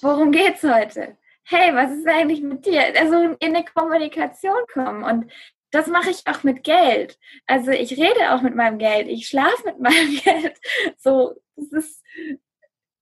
[0.00, 1.18] Worum geht's heute?
[1.44, 2.82] Hey, was ist eigentlich mit dir?
[2.98, 5.04] Also in eine Kommunikation kommen.
[5.04, 5.30] Und
[5.70, 7.18] das mache ich auch mit Geld.
[7.46, 9.06] Also ich rede auch mit meinem Geld.
[9.06, 10.58] Ich schlafe mit meinem Geld.
[10.96, 12.02] So, das ist,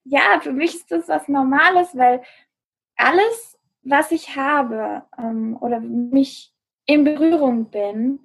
[0.05, 2.23] ja, für mich ist das was Normales, weil
[2.97, 6.53] alles, was ich habe ähm, oder mich
[6.87, 8.21] in Berührung bin,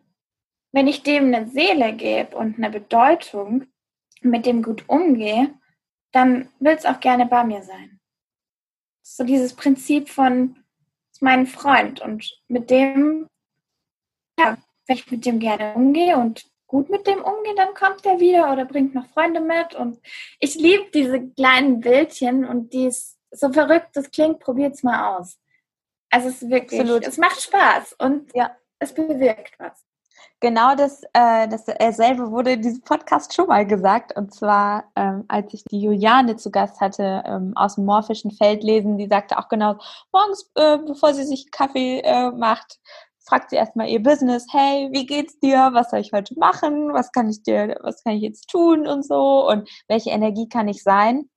[0.71, 3.67] wenn ich dem eine Seele gebe und eine Bedeutung,
[4.21, 5.53] mit dem gut umgehe,
[6.12, 7.99] dann will es auch gerne bei mir sein.
[9.01, 10.63] So dieses Prinzip von
[11.19, 13.27] meinem Freund und mit dem,
[14.39, 14.57] ja,
[14.88, 18.51] wenn ich mit dem gerne umgehe und gut mit dem umgehe, dann kommt er wieder
[18.51, 19.99] oder bringt noch Freunde mit und
[20.39, 25.38] ich liebe diese kleinen Bildchen und die ist so verrückt, das klingt, probiert's mal aus.
[26.10, 27.07] Also es ist wirklich, Absolut.
[27.07, 28.55] es macht Spaß und ja.
[28.79, 29.86] es bewirkt was.
[30.41, 34.17] Genau das, äh, dasselbe äh, wurde in diesem Podcast schon mal gesagt.
[34.17, 38.63] Und zwar, ähm, als ich die Juliane zu Gast hatte ähm, aus dem morphischen Feld
[38.63, 39.75] lesen, die sagte auch genau,
[40.12, 42.80] morgens, äh, bevor sie sich Kaffee äh, macht,
[43.19, 45.69] fragt sie erstmal ihr Business, hey, wie geht's dir?
[45.73, 46.91] Was soll ich heute machen?
[46.91, 49.47] Was kann ich dir, was kann ich jetzt tun und so?
[49.47, 51.30] Und welche Energie kann ich sein?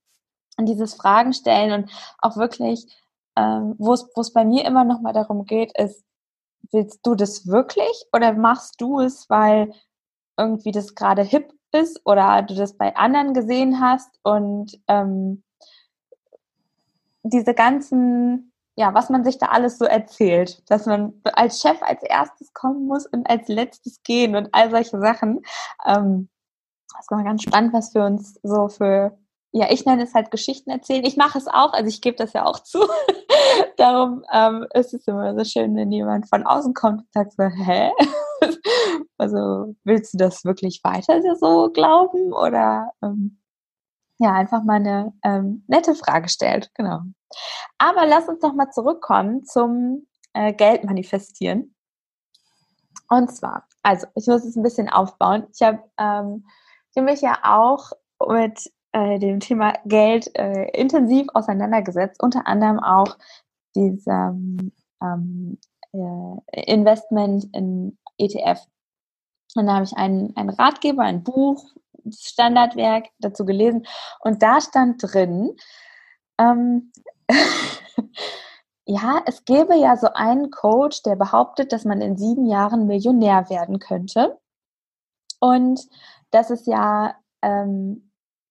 [0.57, 1.91] Und dieses Fragen stellen und
[2.23, 2.87] auch wirklich,
[3.37, 6.03] ähm, wo es bei mir immer noch mal darum geht, ist,
[6.73, 9.73] willst du das wirklich oder machst du es, weil
[10.37, 15.43] irgendwie das gerade hip ist oder du das bei anderen gesehen hast und ähm,
[17.23, 22.03] diese ganzen, ja, was man sich da alles so erzählt, dass man als Chef als
[22.03, 25.43] erstes kommen muss und als letztes gehen und all solche Sachen.
[25.85, 26.29] Ähm,
[26.93, 29.19] das ist mal ganz spannend, was für uns so für
[29.57, 31.05] ja, ich nenne es halt Geschichten erzählen.
[31.05, 32.81] Ich mache es auch, also ich gebe das ja auch zu.
[33.77, 37.45] Darum ähm, ist es immer so schön, wenn jemand von außen kommt und sagt so,
[37.45, 37.93] hä?
[39.17, 42.33] also willst du das wirklich weiter so glauben?
[42.33, 43.41] Oder ähm,
[44.19, 47.03] ja, einfach mal eine ähm, nette Frage stellt, genau.
[47.79, 51.77] Aber lass uns noch mal zurückkommen zum äh, Geld manifestieren.
[53.09, 55.47] Und zwar, also ich muss es ein bisschen aufbauen.
[55.55, 56.45] Ich habe ähm,
[56.97, 57.93] hab mich ja auch
[58.29, 63.17] mit äh, dem Thema Geld äh, intensiv auseinandergesetzt, unter anderem auch
[63.75, 65.59] diesem ähm,
[65.93, 68.61] äh, Investment in ETF.
[69.57, 71.65] Und da habe ich einen, einen Ratgeber, ein Buch,
[72.09, 73.87] Standardwerk dazu gelesen
[74.21, 75.57] und da stand drin,
[76.39, 76.93] ähm,
[78.87, 83.49] ja, es gäbe ja so einen Coach, der behauptet, dass man in sieben Jahren Millionär
[83.49, 84.39] werden könnte.
[85.41, 85.81] Und
[86.31, 88.04] das ist ja ähm,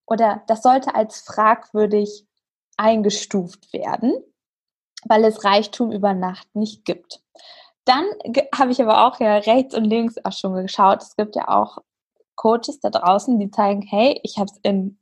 [0.06, 2.26] oder das sollte als fragwürdig
[2.78, 4.14] eingestuft werden,
[5.06, 7.22] weil es Reichtum über Nacht nicht gibt.
[7.86, 8.06] Dann
[8.56, 11.02] habe ich aber auch ja rechts und links auch schon geschaut.
[11.02, 11.80] Es gibt ja auch
[12.36, 14.98] Coaches da draußen, die zeigen, hey, ich habe es in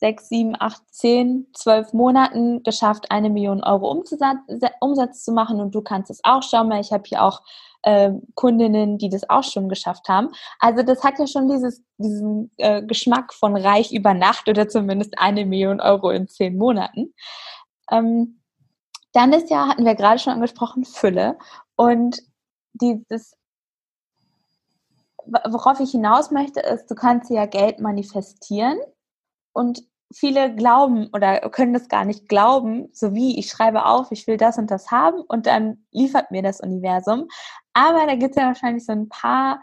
[0.00, 5.82] sechs, sieben, acht, zehn, zwölf Monaten geschafft, eine Million Euro Umsatz, zu machen und du
[5.82, 6.42] kannst es auch.
[6.42, 7.42] Schau mal, ich habe hier auch
[7.82, 10.28] äh, Kundinnen, die das auch schon geschafft haben.
[10.58, 15.18] Also das hat ja schon dieses, diesen äh, Geschmack von reich über Nacht oder zumindest
[15.18, 17.14] eine Million Euro in zehn Monaten.
[17.90, 18.40] Ähm,
[19.12, 21.36] dann ist ja, hatten wir gerade schon angesprochen, Fülle.
[21.76, 22.22] Und
[22.74, 23.36] dieses,
[25.26, 28.78] worauf ich hinaus möchte, ist, du kannst ja Geld manifestieren
[29.52, 34.26] und viele glauben oder können das gar nicht glauben, so wie ich schreibe auf, ich
[34.26, 37.28] will das und das haben und dann liefert mir das Universum.
[37.72, 39.62] Aber da gibt es ja wahrscheinlich so ein paar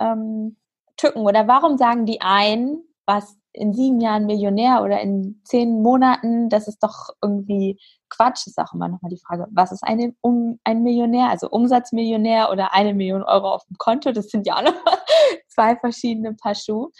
[0.00, 0.56] ähm,
[0.96, 1.20] Tücken.
[1.20, 6.68] Oder warum sagen die einen, was in sieben Jahren Millionär oder in zehn Monaten, das
[6.68, 8.46] ist doch irgendwie Quatsch.
[8.46, 11.28] Ist auch immer nochmal die Frage, was ist eine, um, ein Millionär?
[11.28, 14.12] Also Umsatzmillionär oder eine Million Euro auf dem Konto?
[14.12, 14.74] Das sind ja auch noch
[15.48, 16.90] zwei verschiedene Paar Schuhe.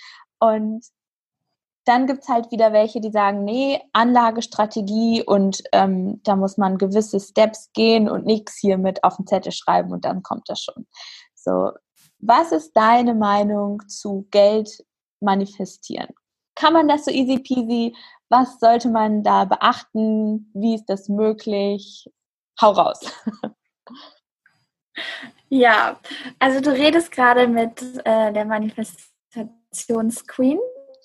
[0.40, 0.84] Und
[1.84, 6.78] dann gibt es halt wieder welche, die sagen, nee, Anlagestrategie und ähm, da muss man
[6.78, 10.60] gewisse Steps gehen und nichts hier mit auf den Zettel schreiben und dann kommt das
[10.60, 10.86] schon.
[11.34, 11.72] So,
[12.18, 14.84] was ist deine Meinung zu Geld
[15.20, 16.08] manifestieren?
[16.54, 17.96] Kann man das so easy peasy?
[18.28, 20.50] Was sollte man da beachten?
[20.54, 22.08] Wie ist das möglich?
[22.60, 23.00] Hau raus.
[25.48, 25.98] Ja,
[26.38, 30.58] also du redest gerade mit äh, der Manifestationsqueen.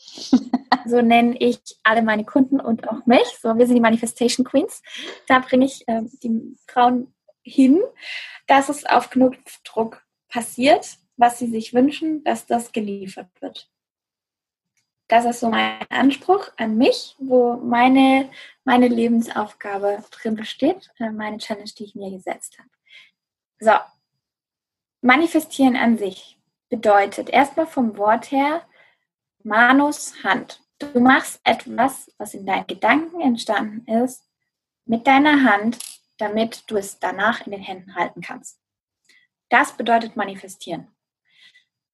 [0.86, 3.28] so nenne ich alle meine Kunden und auch mich.
[3.42, 4.82] So, wir sind die Manifestation Queens.
[5.28, 7.80] Da bringe ich äh, die Frauen hin,
[8.48, 13.70] dass es auf Knopfdruck passiert was sie sich wünschen, dass das geliefert wird.
[15.08, 18.30] Das ist so mein Anspruch an mich, wo meine,
[18.64, 22.70] meine Lebensaufgabe drin besteht, äh, meine Challenge, die ich mir gesetzt habe.
[23.60, 23.72] So,
[25.02, 26.38] manifestieren an sich
[26.70, 28.62] bedeutet erstmal vom Wort her
[29.48, 30.62] Manus Hand.
[30.78, 34.28] Du machst etwas, was in deinen Gedanken entstanden ist,
[34.86, 35.80] mit deiner Hand,
[36.18, 38.60] damit du es danach in den Händen halten kannst.
[39.50, 40.90] Das bedeutet manifestieren.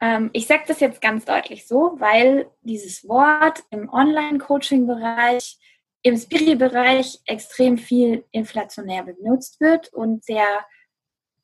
[0.01, 5.59] Ähm, ich sage das jetzt ganz deutlich so, weil dieses Wort im Online-Coaching-Bereich,
[6.01, 10.65] im Spiri-Bereich extrem viel inflationär benutzt wird und sehr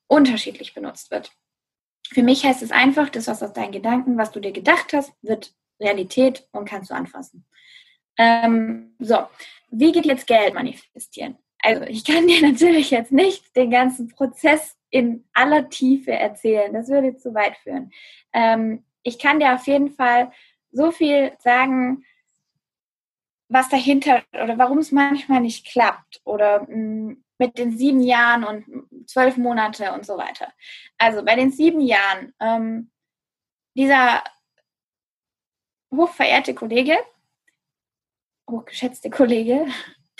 [0.07, 1.31] unterschiedlich benutzt wird.
[2.11, 5.13] Für mich heißt es einfach, das, was aus deinen Gedanken, was du dir gedacht hast,
[5.21, 7.45] wird Realität und kannst du anfassen.
[8.17, 9.27] Ähm, so,
[9.69, 11.37] wie geht jetzt Geld manifestieren?
[11.61, 16.73] Also ich kann dir natürlich jetzt nicht den ganzen Prozess in aller Tiefe erzählen.
[16.73, 17.91] Das würde zu weit führen.
[18.33, 20.31] Ähm, ich kann dir auf jeden Fall
[20.71, 22.03] so viel sagen,
[23.47, 28.43] was dahinter oder warum es manchmal nicht klappt oder mh, mm, mit den sieben Jahren
[28.43, 30.51] und zwölf Monate und so weiter.
[30.97, 32.91] Also bei den sieben Jahren, ähm,
[33.75, 34.23] dieser
[35.93, 36.97] hochverehrte Kollege,
[38.49, 39.67] hochgeschätzte Kollege,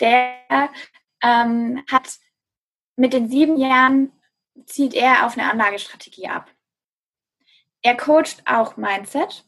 [0.00, 0.70] der
[1.22, 2.18] ähm, hat
[2.96, 4.12] mit den sieben Jahren
[4.66, 6.50] zielt er auf eine Anlagestrategie ab.
[7.82, 9.44] Er coacht auch Mindset,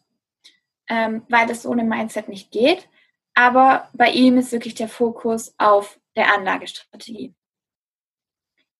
[0.88, 2.88] ähm, weil das ohne Mindset nicht geht.
[3.34, 7.34] Aber bei ihm ist wirklich der Fokus auf der Anlagestrategie.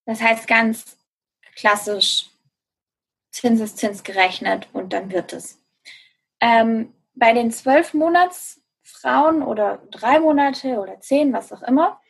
[0.05, 0.99] Das heißt ganz
[1.55, 2.31] klassisch
[3.31, 5.63] Zinseszins gerechnet und dann wird es.
[6.41, 12.01] Ähm, bei den zwölf Monats Frauen oder drei Monate oder zehn, was auch immer,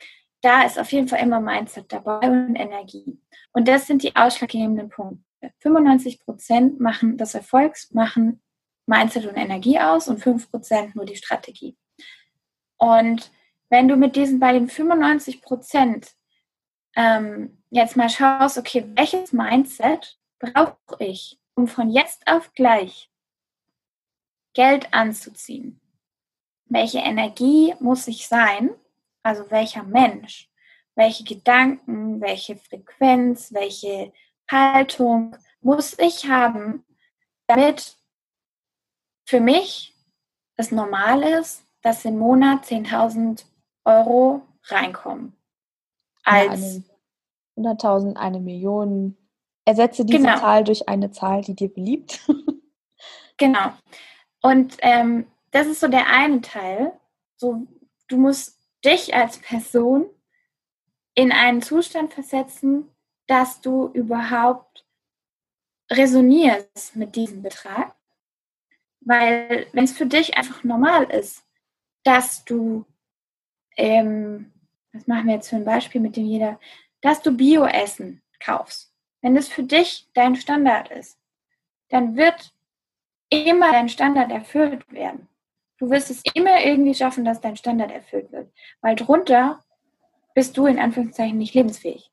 [0.40, 3.20] da ist auf jeden Fall immer Mindset dabei und Energie.
[3.52, 5.22] Und das sind die ausschlaggebenden Punkte.
[5.58, 8.40] 95 Prozent machen des Erfolgs machen
[8.86, 11.76] Mindset und Energie aus und 5 Prozent nur die Strategie.
[12.76, 13.30] Und
[13.70, 16.12] wenn du mit diesen bei den 95 Prozent
[16.96, 23.11] ähm, jetzt mal schaust, okay, welches Mindset brauche ich, um von jetzt auf gleich
[24.54, 25.80] Geld anzuziehen?
[26.66, 28.70] Welche Energie muss ich sein?
[29.22, 30.52] Also welcher Mensch?
[30.94, 34.12] welche Gedanken, welche Frequenz, welche
[34.50, 36.84] Haltung muss ich haben,
[37.46, 37.96] damit
[39.24, 39.94] für mich
[40.56, 43.44] es normal ist, dass im Monat 10.000
[43.84, 45.34] Euro reinkommen.
[46.24, 46.82] Als
[47.56, 49.16] ja, 100.000, eine Million.
[49.64, 50.38] Ersetze diese genau.
[50.38, 52.20] Zahl durch eine Zahl, die dir beliebt.
[53.36, 53.72] genau.
[54.42, 56.92] Und ähm, das ist so der eine Teil.
[57.36, 57.66] So,
[58.08, 60.06] du musst dich als Person
[61.14, 62.88] in einen Zustand versetzen,
[63.26, 64.84] dass du überhaupt
[65.90, 67.94] resonierst mit diesem Betrag.
[69.00, 71.44] Weil wenn es für dich einfach normal ist,
[72.02, 72.84] dass du,
[73.76, 74.52] ähm,
[74.92, 76.58] was machen wir jetzt für ein Beispiel, mit dem jeder,
[77.00, 78.92] dass du Bioessen kaufst.
[79.20, 81.18] Wenn das für dich dein Standard ist,
[81.88, 82.52] dann wird
[83.32, 85.28] immer dein Standard erfüllt werden.
[85.78, 88.52] Du wirst es immer irgendwie schaffen, dass dein Standard erfüllt wird.
[88.82, 89.60] Weil drunter
[90.34, 92.10] bist du in Anführungszeichen nicht lebensfähig.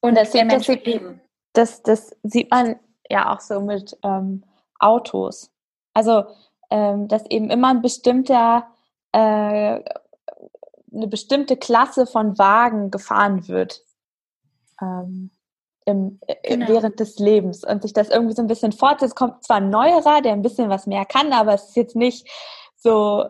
[0.00, 1.20] Und das, der Mensch das, leben.
[1.52, 2.76] Das, das sieht man
[3.08, 4.44] ja auch so mit ähm,
[4.78, 5.50] Autos.
[5.94, 6.24] Also,
[6.70, 8.66] ähm, dass eben immer ein bestimmter,
[9.12, 13.82] äh, eine bestimmte Klasse von Wagen gefahren wird.
[14.80, 15.30] Ähm,
[15.86, 16.68] im, genau.
[16.68, 19.16] während des Lebens und sich das irgendwie so ein bisschen fortsetzt.
[19.16, 22.28] Kommt zwar ein neuerer, der ein bisschen was mehr kann, aber es ist jetzt nicht
[22.76, 23.24] so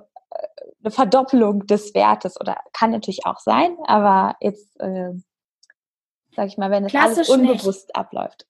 [0.82, 5.12] eine Verdoppelung des Wertes oder kann natürlich auch sein, aber jetzt, äh,
[6.34, 7.96] sag ich mal, wenn es alles unbewusst nicht.
[7.96, 8.46] abläuft.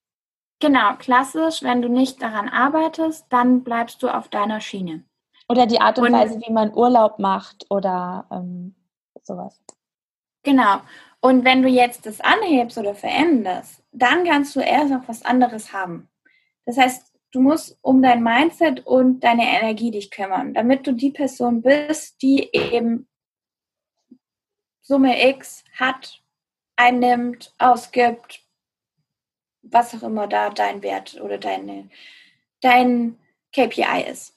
[0.59, 5.03] Genau, klassisch, wenn du nicht daran arbeitest, dann bleibst du auf deiner Schiene.
[5.49, 8.75] Oder die Art und, und Weise, wie man Urlaub macht oder ähm,
[9.23, 9.61] sowas.
[10.43, 10.79] Genau.
[11.27, 15.73] Und wenn du jetzt das anhebst oder veränderst, dann kannst du erst noch was anderes
[15.73, 16.07] haben.
[16.65, 21.11] Das heißt, du musst um dein Mindset und deine Energie dich kümmern, damit du die
[21.11, 23.09] Person bist, die eben
[24.79, 26.23] Summe X hat,
[26.77, 28.45] einnimmt, ausgibt,
[29.63, 31.89] was auch immer da dein Wert oder deine,
[32.61, 33.19] dein
[33.51, 34.33] KPI ist.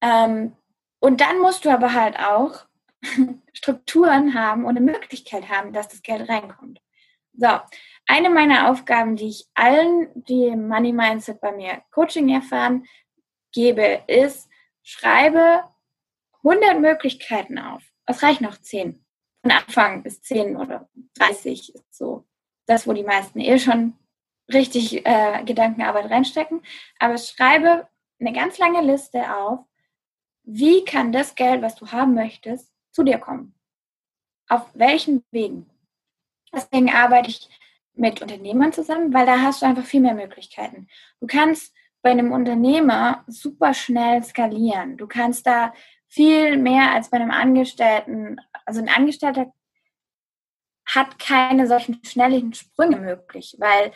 [0.00, 0.56] Ähm,
[0.98, 2.66] und dann musst du aber halt auch
[3.56, 6.80] Strukturen haben und eine Möglichkeit haben, dass das Geld reinkommt.
[7.32, 7.48] So,
[8.06, 12.86] eine meiner Aufgaben, die ich allen, die Money Mindset bei mir Coaching erfahren,
[13.52, 14.48] gebe, ist,
[14.82, 15.64] schreibe
[16.44, 17.82] 100 Möglichkeiten auf.
[18.04, 19.02] Es reicht noch 10.
[19.40, 22.26] Von Anfang bis 10 oder 30 ist so
[22.66, 23.94] das, wo die meisten eh schon
[24.52, 26.62] richtig äh, Gedankenarbeit reinstecken.
[26.98, 27.88] Aber schreibe
[28.20, 29.60] eine ganz lange Liste auf,
[30.42, 33.54] wie kann das Geld, was du haben möchtest, zu dir kommen?
[34.48, 35.70] Auf welchen Wegen?
[36.52, 37.48] Deswegen arbeite ich
[37.94, 40.88] mit Unternehmern zusammen, weil da hast du einfach viel mehr Möglichkeiten.
[41.20, 44.96] Du kannst bei einem Unternehmer super schnell skalieren.
[44.96, 45.74] Du kannst da
[46.08, 48.40] viel mehr als bei einem Angestellten.
[48.64, 49.52] Also ein Angestellter
[50.86, 53.92] hat keine solchen schnellen Sprünge möglich, weil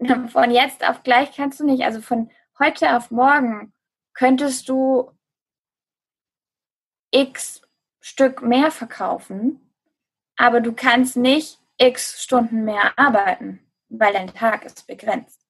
[0.28, 1.84] von jetzt auf gleich kannst du nicht.
[1.84, 3.72] Also von heute auf morgen
[4.14, 5.12] könntest du
[7.12, 7.65] x
[8.08, 9.74] Stück mehr verkaufen,
[10.36, 15.44] aber du kannst nicht x Stunden mehr arbeiten, weil dein Tag ist begrenzt.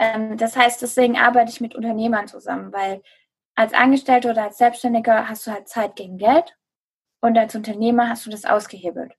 [0.00, 3.00] Ähm, das heißt, deswegen arbeite ich mit Unternehmern zusammen, weil
[3.54, 6.56] als Angestellter oder als Selbstständiger hast du halt Zeit gegen Geld
[7.20, 9.12] und als Unternehmer hast du das ausgehebelt.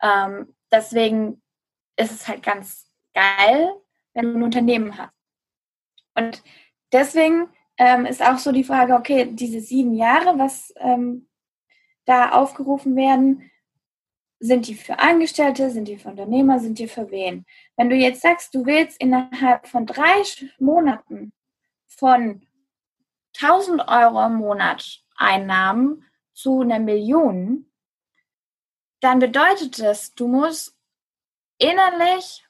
[0.00, 1.42] Ähm, deswegen
[1.96, 3.70] ist es halt ganz geil,
[4.14, 5.12] wenn du ein Unternehmen hast.
[6.14, 6.42] Und
[6.90, 11.27] deswegen ähm, ist auch so die Frage, okay, diese sieben Jahre, was ähm,
[12.08, 13.50] da aufgerufen werden,
[14.40, 17.44] sind die für Angestellte, sind die für Unternehmer, sind die für wen?
[17.76, 20.22] Wenn du jetzt sagst, du willst innerhalb von drei
[20.58, 21.32] Monaten
[21.86, 22.46] von
[23.40, 27.70] 1000 Euro im Monat Einnahmen zu einer Million,
[29.00, 30.76] dann bedeutet das, du musst
[31.58, 32.46] innerlich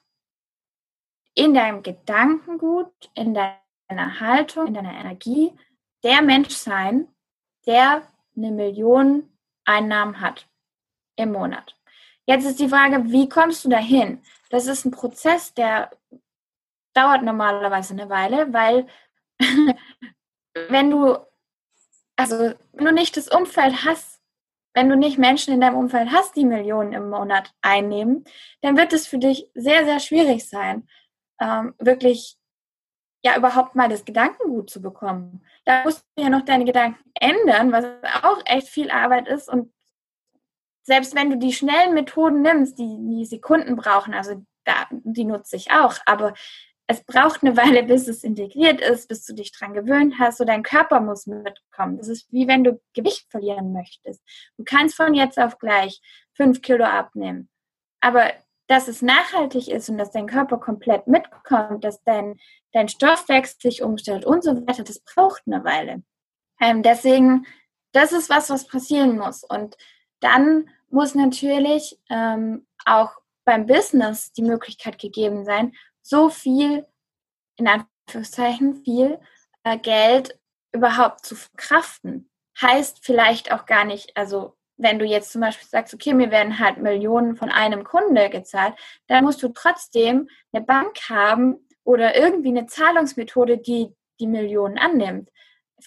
[1.33, 5.51] in deinem Gedankengut, in deiner Haltung, in deiner Energie
[6.03, 7.07] der Mensch sein,
[7.65, 9.29] der eine Million
[9.69, 10.47] Einnahmen hat
[11.15, 11.77] im Monat.
[12.25, 14.21] Jetzt ist die Frage, wie kommst du dahin?
[14.49, 15.91] Das ist ein Prozess, der
[16.93, 18.87] dauert normalerweise eine Weile, weil
[20.69, 21.17] wenn du,
[22.15, 24.21] also wenn du nicht das Umfeld hast,
[24.73, 28.23] wenn du nicht Menschen in deinem Umfeld hast, die Millionen im Monat einnehmen,
[28.61, 30.87] dann wird es für dich sehr, sehr schwierig sein,
[31.39, 32.37] ähm, wirklich
[33.23, 35.43] ja überhaupt mal das Gedankengut zu bekommen.
[35.69, 37.85] Da musst du ja noch deine Gedanken ändern, was
[38.23, 39.71] auch echt viel Arbeit ist und
[40.81, 45.57] selbst wenn du die schnellen Methoden nimmst, die, die Sekunden brauchen, also da, die nutze
[45.57, 46.33] ich auch, aber
[46.87, 50.43] es braucht eine Weile, bis es integriert ist, bis du dich dran gewöhnt hast, so
[50.43, 51.97] dein Körper muss mitkommen.
[51.97, 54.23] Das ist wie wenn du Gewicht verlieren möchtest.
[54.57, 56.01] Du kannst von jetzt auf gleich
[56.33, 57.47] fünf Kilo abnehmen.
[58.01, 58.33] Aber
[58.69, 62.39] dass es nachhaltig ist und dass dein Körper komplett mitkommt, dass dein,
[62.71, 66.03] dein Stoffwechsel sich umstellt und so weiter, das braucht eine Weile.
[66.61, 67.47] Ähm, deswegen,
[67.93, 69.43] das ist was, was passieren muss.
[69.43, 69.75] Und
[70.19, 73.11] dann muss natürlich ähm, auch
[73.43, 76.85] beim Business die Möglichkeit gegeben sein, so viel,
[77.55, 79.19] in Anführungszeichen, viel
[79.63, 80.39] äh, Geld
[80.71, 82.29] überhaupt zu verkraften.
[82.61, 86.57] Heißt vielleicht auch gar nicht, also wenn du jetzt zum Beispiel sagst, okay, mir werden
[86.57, 88.75] halt Millionen von einem Kunde gezahlt,
[89.07, 95.29] dann musst du trotzdem eine Bank haben oder irgendwie eine Zahlungsmethode, die die Millionen annimmt.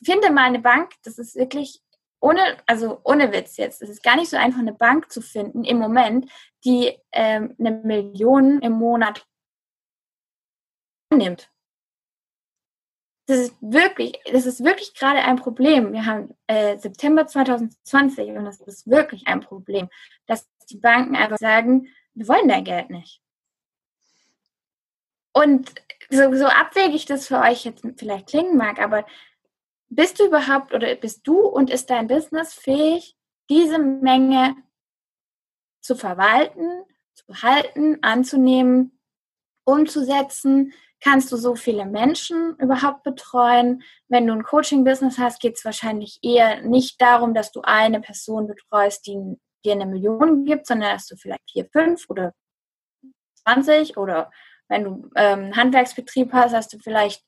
[0.05, 1.80] Finde mal eine Bank, das ist wirklich
[2.20, 5.64] ohne, also ohne Witz jetzt, es ist gar nicht so einfach, eine Bank zu finden
[5.64, 6.30] im Moment,
[6.64, 9.26] die ähm, eine Million im Monat
[11.11, 11.51] annimmt.
[13.26, 15.92] Das ist wirklich, das ist wirklich gerade ein Problem.
[15.92, 19.88] Wir haben äh, September 2020 und das ist wirklich ein Problem,
[20.26, 23.22] dass die Banken einfach sagen, wir wollen dein Geld nicht.
[25.32, 25.72] Und
[26.10, 29.06] so, so abwegig das für euch jetzt vielleicht klingen mag, aber
[29.88, 33.16] bist du überhaupt oder bist du und ist dein Business fähig,
[33.48, 34.56] diese Menge
[35.80, 38.98] zu verwalten, zu halten, anzunehmen,
[39.64, 40.72] umzusetzen,
[41.03, 43.82] kannst du so viele Menschen überhaupt betreuen?
[44.09, 48.46] Wenn du ein Coaching-Business hast, geht es wahrscheinlich eher nicht darum, dass du eine Person
[48.46, 52.32] betreust, die dir eine Million gibt, sondern dass du vielleicht vier, fünf oder
[53.44, 54.30] 20 oder
[54.68, 57.24] wenn du ähm, Handwerksbetrieb hast, hast du vielleicht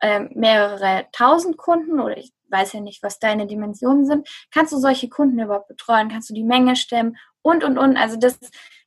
[0.00, 4.28] ähm, mehrere tausend Kunden oder ich weiß ja nicht, was deine Dimensionen sind.
[4.52, 6.08] Kannst du solche Kunden überhaupt betreuen?
[6.08, 7.16] Kannst du die Menge stemmen?
[7.42, 7.96] Und, und, und.
[7.96, 8.38] Also das,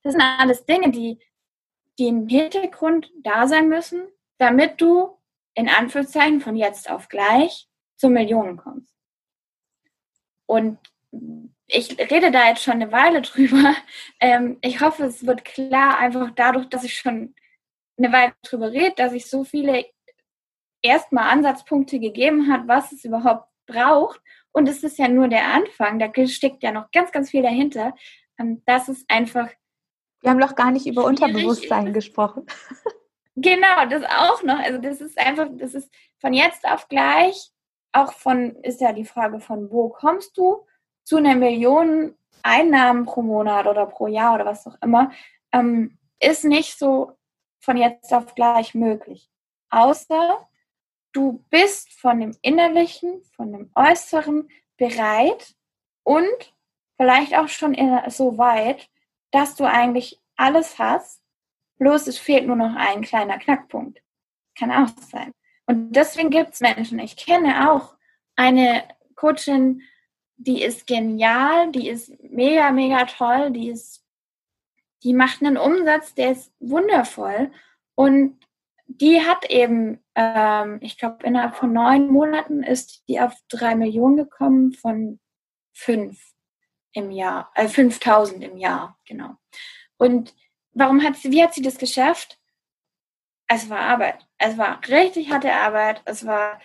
[0.04, 1.20] das sind alles Dinge, die,
[1.98, 4.08] die im Hintergrund da sein müssen,
[4.38, 5.18] damit du
[5.54, 8.94] in Anführungszeichen von jetzt auf gleich zu Millionen kommst.
[10.46, 10.78] Und
[11.68, 13.76] ich rede da jetzt schon eine Weile drüber.
[14.20, 17.36] Ähm, ich hoffe, es wird klar, einfach dadurch, dass ich schon
[17.98, 19.86] eine Weile drüber rede, dass ich so viele
[20.82, 24.22] erstmal Ansatzpunkte gegeben hat, was es überhaupt braucht.
[24.52, 27.94] Und es ist ja nur der Anfang, da steckt ja noch ganz, ganz viel dahinter.
[28.40, 29.50] Ähm, das ist einfach.
[30.22, 32.46] Wir haben doch gar nicht über Unterbewusstsein gesprochen.
[33.40, 34.58] Genau, das auch noch.
[34.60, 37.52] Also das ist einfach, das ist von jetzt auf gleich,
[37.92, 40.66] auch von, ist ja die Frage von, wo kommst du
[41.04, 45.12] zu einer Million Einnahmen pro Monat oder pro Jahr oder was auch immer,
[45.52, 47.12] ähm, ist nicht so
[47.60, 49.30] von jetzt auf gleich möglich.
[49.70, 50.48] Außer
[51.14, 55.54] du bist von dem Innerlichen, von dem Äußeren bereit
[56.04, 56.54] und
[56.96, 57.76] vielleicht auch schon
[58.10, 58.90] so weit,
[59.30, 61.22] dass du eigentlich alles hast,
[61.78, 64.02] bloß es fehlt nur noch ein kleiner Knackpunkt.
[64.58, 65.32] Kann auch sein.
[65.66, 67.96] Und deswegen gibt es Menschen, ich kenne auch
[68.36, 68.84] eine
[69.16, 69.82] Coachin,
[70.38, 74.04] die ist genial, die ist mega, mega toll, die ist,
[75.04, 77.52] die macht einen Umsatz, der ist wundervoll.
[77.96, 78.40] Und
[78.88, 84.16] die hat eben, ähm, ich glaube, innerhalb von neun Monaten ist die auf drei Millionen
[84.16, 85.20] gekommen von
[85.74, 86.34] fünf
[86.94, 89.36] im Jahr, äh, 5000 im Jahr, genau.
[89.98, 90.34] Und
[90.78, 92.40] warum hat sie, wie hat sie das geschafft?
[93.48, 94.28] Es war Arbeit.
[94.38, 96.02] Es war richtig harte Arbeit.
[96.06, 96.60] Es war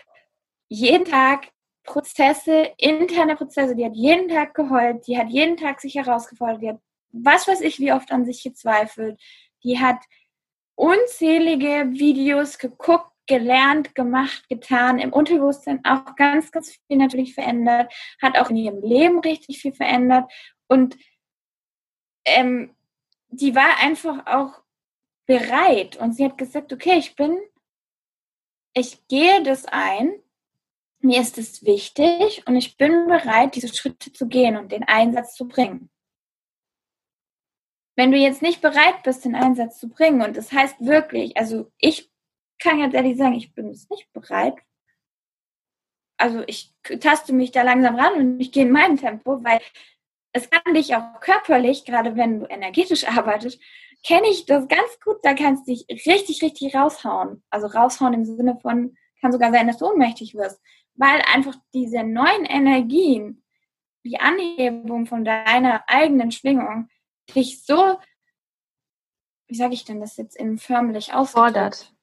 [0.68, 1.52] jeden Tag
[1.84, 3.76] Prozesse, interne Prozesse.
[3.76, 5.06] Die hat jeden Tag geheult.
[5.06, 6.62] Die hat jeden Tag sich herausgefordert.
[6.62, 6.80] Die hat
[7.12, 9.20] was weiß ich, wie oft an sich gezweifelt.
[9.64, 9.98] Die hat
[10.74, 18.36] unzählige Videos geguckt, gelernt, gemacht, getan, im Unterbewusstsein auch ganz, ganz viel natürlich verändert, hat
[18.36, 20.30] auch in ihrem Leben richtig viel verändert
[20.66, 20.96] und
[22.24, 22.74] ähm,
[23.32, 24.62] die war einfach auch
[25.26, 27.38] bereit und sie hat gesagt, okay, ich bin,
[28.74, 30.12] ich gehe das ein,
[31.00, 35.34] mir ist es wichtig und ich bin bereit, diese Schritte zu gehen und den Einsatz
[35.34, 35.90] zu bringen.
[37.96, 41.70] Wenn du jetzt nicht bereit bist, den Einsatz zu bringen, und das heißt wirklich, also
[41.78, 42.10] ich
[42.58, 44.56] kann jetzt ehrlich sagen, ich bin es nicht bereit.
[46.18, 49.60] Also ich taste mich da langsam ran und ich gehe in meinem Tempo, weil
[50.32, 53.60] es kann dich auch körperlich, gerade wenn du energetisch arbeitest,
[54.04, 57.42] kenne ich das ganz gut, da kannst du dich richtig, richtig raushauen.
[57.50, 60.60] Also raushauen im Sinne von, kann sogar sein, dass du ohnmächtig wirst.
[60.94, 63.44] Weil einfach diese neuen Energien,
[64.04, 66.88] die Anhebung von deiner eigenen Schwingung,
[67.34, 67.98] dich so,
[69.46, 71.94] wie sage ich denn das jetzt in förmlich ausfordert?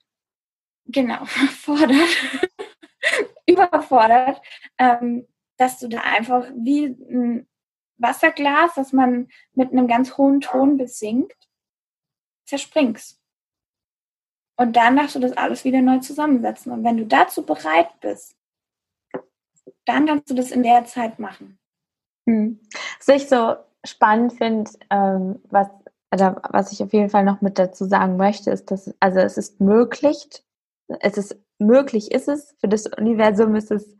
[0.85, 2.17] Genau, fordert,
[3.45, 4.41] überfordert,
[4.77, 5.27] ähm,
[5.57, 7.48] dass du da einfach wie ein
[7.99, 11.33] Wasserglas, das man mit einem ganz hohen Ton besingt,
[12.45, 13.19] zerspringst.
[14.57, 16.71] Und dann darfst du das alles wieder neu zusammensetzen.
[16.71, 18.35] Und wenn du dazu bereit bist,
[19.85, 21.59] dann kannst du das in der Zeit machen.
[22.27, 22.59] Hm.
[22.97, 25.69] Was ich so spannend finde, ähm, was,
[26.09, 29.37] also was ich auf jeden Fall noch mit dazu sagen möchte, ist, dass also es
[29.37, 30.27] ist möglich,
[30.99, 33.97] es ist möglich ist es, für das Universum ist es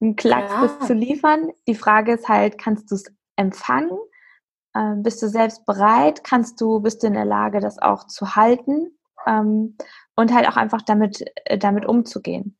[0.00, 0.62] ein Klacks, ja.
[0.62, 1.50] das zu liefern.
[1.66, 3.04] Die Frage ist halt, kannst du es
[3.38, 3.98] empfangen?
[4.74, 6.24] Ähm, bist du selbst bereit?
[6.24, 8.98] Kannst du, bist du in der Lage, das auch zu halten?
[9.26, 9.76] Ähm,
[10.14, 12.58] und halt auch einfach damit, äh, damit umzugehen.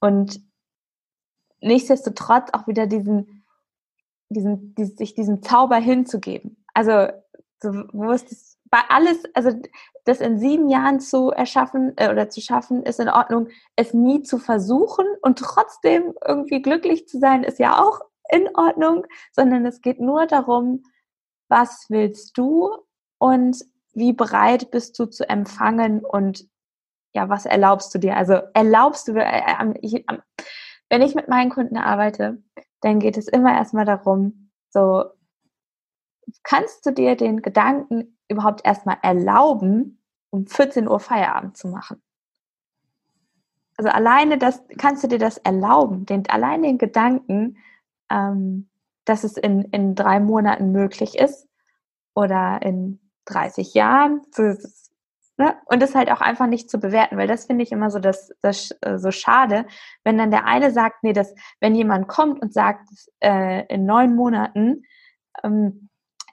[0.00, 0.40] Und
[1.60, 3.44] nichtsdestotrotz auch wieder diesen,
[4.28, 6.64] diesen, diesen, sich diesem Zauber hinzugeben.
[6.74, 7.08] Also,
[7.62, 9.50] so, wo ist das, bei alles, also,
[10.04, 13.48] das in sieben Jahren zu erschaffen äh, oder zu schaffen, ist in Ordnung.
[13.74, 18.00] Es nie zu versuchen und trotzdem irgendwie glücklich zu sein, ist ja auch
[18.30, 20.82] in Ordnung, sondern es geht nur darum,
[21.48, 22.70] was willst du
[23.18, 23.64] und
[23.94, 26.46] wie bereit bist du zu empfangen und
[27.12, 28.16] ja, was erlaubst du dir?
[28.16, 30.04] Also erlaubst du, äh,
[30.90, 32.42] wenn ich mit meinen Kunden arbeite,
[32.82, 35.04] dann geht es immer erstmal darum, so,
[36.42, 42.02] kannst du dir den Gedanken überhaupt erstmal erlauben, um 14 Uhr Feierabend zu machen?
[43.78, 47.58] Also alleine das, kannst du dir das erlauben, den, allein den Gedanken,
[48.10, 48.68] ähm,
[49.04, 51.48] dass es in, in drei Monaten möglich ist
[52.14, 54.22] oder in 30 Jahren.
[55.38, 55.54] Ne?
[55.66, 58.32] Und das halt auch einfach nicht zu bewerten, weil das finde ich immer so das,
[58.40, 59.66] das äh, so schade,
[60.02, 62.88] wenn dann der eine sagt, nee, das, wenn jemand kommt und sagt,
[63.20, 64.84] äh, in neun Monaten,
[65.44, 65.90] ähm,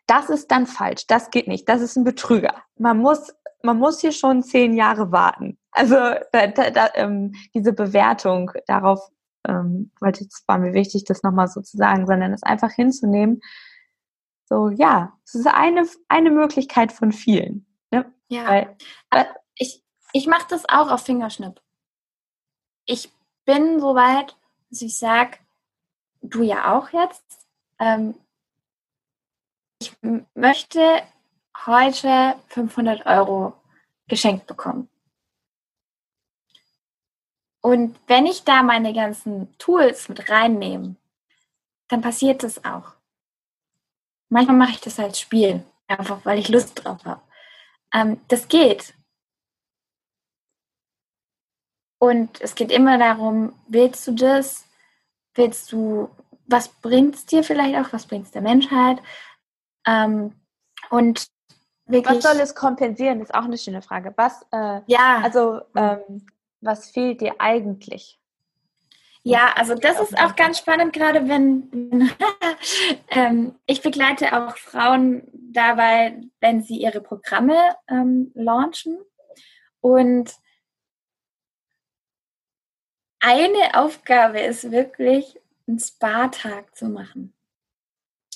[0.08, 2.56] das ist dann falsch, das geht nicht, das ist ein Betrüger.
[2.78, 5.58] Man muss, man muss hier schon zehn Jahre warten.
[5.72, 5.96] Also
[6.32, 9.10] da, da, da, ähm, diese Bewertung darauf,
[9.48, 13.42] ähm, weil es war mir wichtig, das nochmal so zu sagen, sondern es einfach hinzunehmen.
[14.46, 17.66] So, ja, es ist eine, eine Möglichkeit von vielen.
[17.92, 18.12] Ne?
[18.28, 18.78] Ja, weil,
[19.10, 21.62] weil, ich, ich mache das auch auf Fingerschnipp.
[22.86, 23.12] Ich
[23.46, 24.36] bin so weit,
[24.70, 25.38] dass ich sage,
[26.22, 27.46] du ja auch jetzt,
[27.80, 28.16] ähm,
[29.80, 29.96] ich
[30.34, 31.02] möchte
[31.66, 33.54] heute 500 Euro
[34.08, 34.90] geschenkt bekommen.
[37.64, 40.96] Und wenn ich da meine ganzen Tools mit reinnehme,
[41.88, 42.92] dann passiert das auch.
[44.28, 47.22] Manchmal mache ich das als Spiel, einfach weil ich Lust drauf habe.
[47.94, 48.94] Ähm, das geht.
[52.00, 54.68] Und es geht immer darum, willst du das?
[55.34, 56.10] Willst du,
[56.48, 57.94] was bringt es dir vielleicht auch?
[57.94, 59.02] Was bringt es der Menschheit?
[59.88, 60.36] Ähm,
[60.90, 61.28] und
[61.86, 63.22] wirklich, was soll es kompensieren?
[63.22, 64.14] Ist auch eine schöne Frage.
[64.18, 65.22] Was, äh, ja.
[65.24, 66.26] Also, ähm,
[66.64, 68.20] was fehlt dir eigentlich?
[69.26, 72.12] Ja, also das ist auch ganz spannend, gerade wenn
[73.10, 77.58] ähm, ich begleite auch Frauen dabei, wenn sie ihre Programme
[77.88, 78.98] ähm, launchen.
[79.80, 80.34] Und
[83.22, 87.34] eine Aufgabe ist wirklich, einen Spa-Tag zu machen.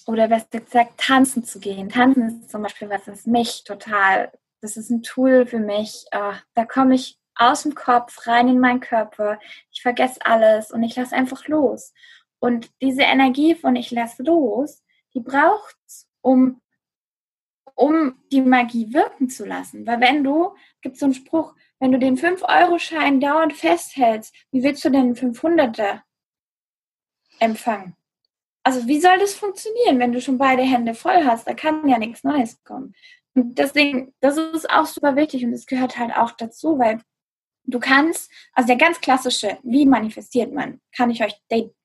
[0.06, 1.90] Oder besser gesagt, tanzen zu gehen.
[1.90, 6.06] Tanzen ist zum Beispiel was, das mich total, das ist ein Tool für mich.
[6.16, 9.40] Oh, da komme ich aus dem Kopf rein in meinen Körper.
[9.72, 11.94] Ich vergesse alles und ich lasse einfach los.
[12.40, 14.84] Und diese Energie von ich lasse los,
[15.14, 16.62] die braucht's, um
[17.78, 19.86] um die Magie wirken zu lassen.
[19.86, 24.84] Weil wenn du, gibt so einen Spruch, wenn du den 5-Euro-Schein dauernd festhältst, wie willst
[24.84, 26.02] du denn 500er
[27.40, 27.96] empfangen?
[28.64, 31.48] Also wie soll das funktionieren, wenn du schon beide Hände voll hast?
[31.48, 32.96] Da kann ja nichts Neues kommen.
[33.36, 37.00] Und deswegen, das ist auch super wichtig und das gehört halt auch dazu, weil
[37.68, 41.36] Du kannst, also der ganz klassische, wie manifestiert man, kann ich euch,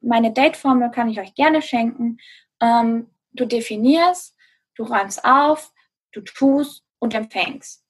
[0.00, 2.18] meine Date-Formel kann ich euch gerne schenken.
[2.60, 4.36] Ähm, du definierst,
[4.76, 5.72] du räumst auf,
[6.12, 7.84] du tust und empfängst.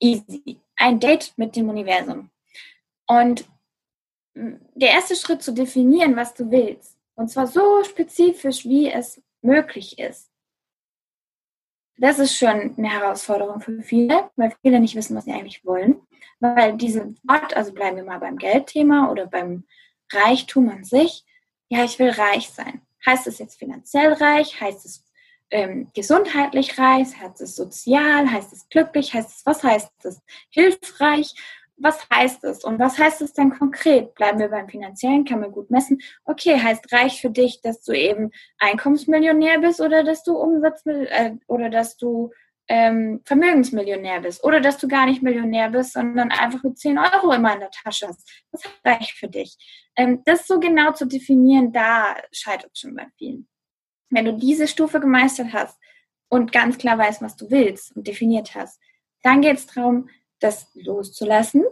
[0.00, 0.60] Easy.
[0.76, 2.30] Ein Date mit dem Universum.
[3.06, 3.44] Und
[4.34, 9.98] der erste Schritt zu definieren, was du willst, und zwar so spezifisch, wie es möglich
[9.98, 10.30] ist,
[11.98, 16.00] das ist schon eine Herausforderung für viele, weil viele nicht wissen, was sie eigentlich wollen.
[16.40, 19.64] Weil diese Wort, also bleiben wir mal beim Geldthema oder beim
[20.12, 21.24] Reichtum an sich,
[21.68, 22.82] ja, ich will reich sein.
[23.04, 24.60] Heißt es jetzt finanziell reich?
[24.60, 25.04] Heißt es
[25.50, 27.18] ähm, gesundheitlich reich?
[27.18, 28.30] Heißt es sozial?
[28.30, 29.14] Heißt es glücklich?
[29.14, 30.20] Heißt es, was heißt es?
[30.50, 31.34] Hilfreich?
[31.78, 34.14] Was heißt es und was heißt es denn konkret?
[34.14, 36.00] Bleiben wir beim finanziellen, kann man gut messen.
[36.24, 41.32] Okay, heißt reich für dich, dass du eben Einkommensmillionär bist oder dass du Umsatz äh,
[41.46, 42.30] oder dass du
[42.68, 47.32] ähm, Vermögensmillionär bist oder dass du gar nicht Millionär bist, sondern einfach mit 10 Euro
[47.32, 48.28] immer in der Tasche hast.
[48.50, 49.56] Was heißt reich für dich?
[49.96, 53.48] Ähm, das so genau zu definieren, da scheitert schon bei vielen.
[54.10, 55.78] Wenn du diese Stufe gemeistert hast
[56.28, 58.80] und ganz klar weißt, was du willst und definiert hast,
[59.22, 60.08] dann geht es darum,
[60.40, 61.64] das loszulassen.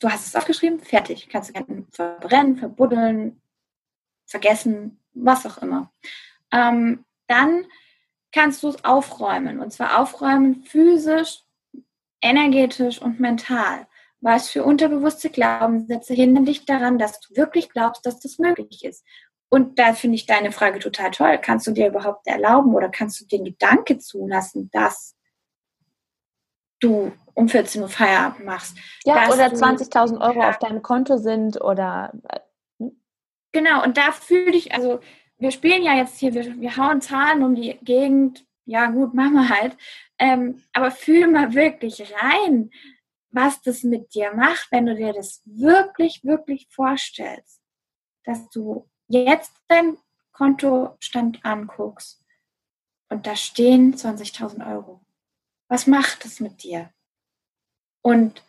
[0.00, 1.28] Du hast es aufgeschrieben, fertig.
[1.28, 3.40] Kannst du verbrennen, verbuddeln,
[4.26, 5.92] vergessen, was auch immer.
[6.52, 7.66] Ähm, dann
[8.32, 9.60] kannst du es aufräumen.
[9.60, 11.42] Und zwar aufräumen physisch,
[12.20, 13.86] energetisch und mental.
[14.20, 19.04] Was für unterbewusste Glaubenssätze hindern dich daran, dass du wirklich glaubst, dass das möglich ist?
[19.48, 21.38] Und da finde ich deine Frage total toll.
[21.38, 25.16] Kannst du dir überhaupt erlauben oder kannst du den Gedanke zulassen, dass
[26.80, 28.76] du um 14 Uhr Feierabend machst.
[29.04, 30.50] Ja, oder 20.000 Euro ja.
[30.50, 32.12] auf deinem Konto sind oder.
[32.28, 32.40] Äh,
[32.80, 33.00] hm?
[33.52, 34.98] Genau, und da fühle ich, also
[35.38, 39.34] wir spielen ja jetzt hier, wir, wir hauen Zahlen um die Gegend, ja gut, machen
[39.34, 39.76] wir halt.
[40.18, 42.70] Ähm, aber fühl mal wirklich rein,
[43.30, 47.60] was das mit dir macht, wenn du dir das wirklich, wirklich vorstellst,
[48.24, 49.96] dass du jetzt dein
[50.32, 52.24] Kontostand anguckst
[53.10, 55.02] und da stehen 20.000 Euro.
[55.68, 56.90] Was macht es mit dir?
[58.02, 58.42] Und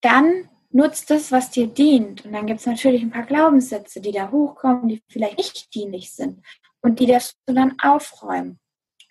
[0.00, 2.24] dann nutzt das, was dir dient.
[2.24, 6.12] Und dann gibt es natürlich ein paar Glaubenssätze, die da hochkommen, die vielleicht nicht dienlich
[6.12, 6.44] sind.
[6.80, 8.58] Und die darfst du dann aufräumen.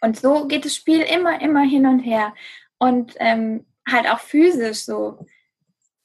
[0.02, 2.34] Und so geht das Spiel immer, immer hin und her.
[2.78, 5.26] Und ähm, halt auch physisch so.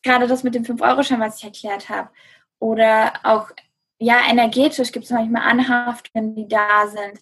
[0.03, 2.11] Gerade das mit dem 5-Euro-Schein, was ich erklärt habe.
[2.59, 3.51] Oder auch,
[3.99, 7.21] ja, energetisch gibt es manchmal Anhaftungen, die da sind.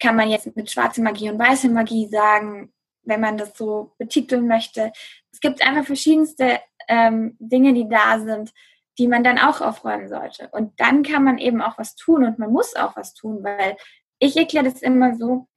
[0.00, 2.72] Kann man jetzt mit schwarzer Magie und weißer Magie sagen,
[3.04, 4.92] wenn man das so betiteln möchte.
[5.32, 8.52] Es gibt einfach verschiedenste ähm, Dinge, die da sind,
[8.98, 10.48] die man dann auch aufräumen sollte.
[10.52, 13.76] Und dann kann man eben auch was tun und man muss auch was tun, weil
[14.18, 15.48] ich erkläre das immer so,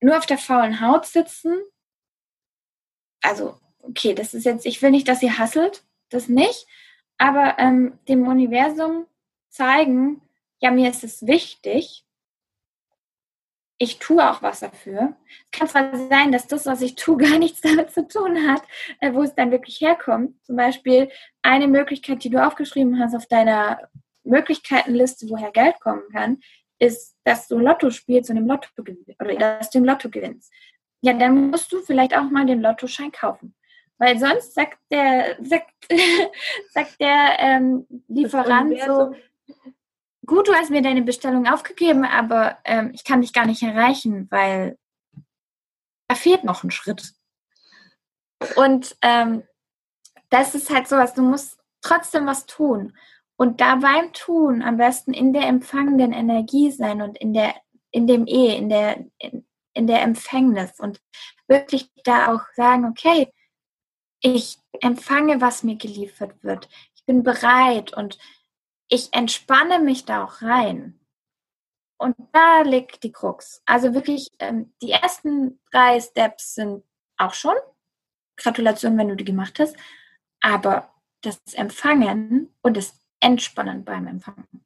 [0.00, 1.54] nur auf der faulen Haut sitzen,
[3.22, 6.66] also okay, das ist jetzt, ich will nicht, dass ihr hasselt, das nicht,
[7.16, 9.06] aber ähm, dem Universum
[9.48, 10.22] zeigen,
[10.60, 12.04] ja, mir ist es wichtig,
[13.78, 15.14] ich tue auch was dafür.
[15.44, 18.62] Es kann zwar sein, dass das, was ich tue, gar nichts damit zu tun hat,
[19.00, 20.34] äh, wo es dann wirklich herkommt.
[20.44, 21.10] Zum Beispiel
[21.42, 23.78] eine Möglichkeit, die du aufgeschrieben hast auf deiner
[24.24, 26.40] Möglichkeitenliste, woher Geld kommen kann,
[26.78, 30.52] ist, dass du Lotto spielst und im Lotto gewinnst oder dass du im Lotto gewinnst.
[31.00, 33.54] Ja, dann musst du vielleicht auch mal den Lottoschein kaufen.
[33.98, 35.72] Weil sonst sagt der, sagt,
[36.70, 39.14] sagt der ähm, Lieferant so,
[40.28, 44.28] gut, du hast mir deine Bestellung aufgegeben, aber ähm, ich kann dich gar nicht erreichen,
[44.30, 44.78] weil
[46.06, 47.14] da fehlt noch ein Schritt.
[48.54, 49.42] Und ähm,
[50.30, 52.96] das ist halt sowas, du musst trotzdem was tun.
[53.36, 57.54] Und da beim Tun am besten in der empfangenden Energie sein und in der,
[57.90, 61.00] in dem E, in der, in, in der Empfängnis und
[61.46, 63.32] wirklich da auch sagen, okay,
[64.20, 66.68] ich empfange, was mir geliefert wird.
[66.94, 68.18] Ich bin bereit und
[68.88, 70.98] ich entspanne mich da auch rein.
[71.98, 73.62] Und da liegt die Krux.
[73.66, 76.84] Also wirklich, ähm, die ersten drei Steps sind
[77.16, 77.56] auch schon.
[78.36, 79.76] Gratulation, wenn du die gemacht hast.
[80.40, 84.64] Aber das Empfangen und das Entspannen beim Empfangen.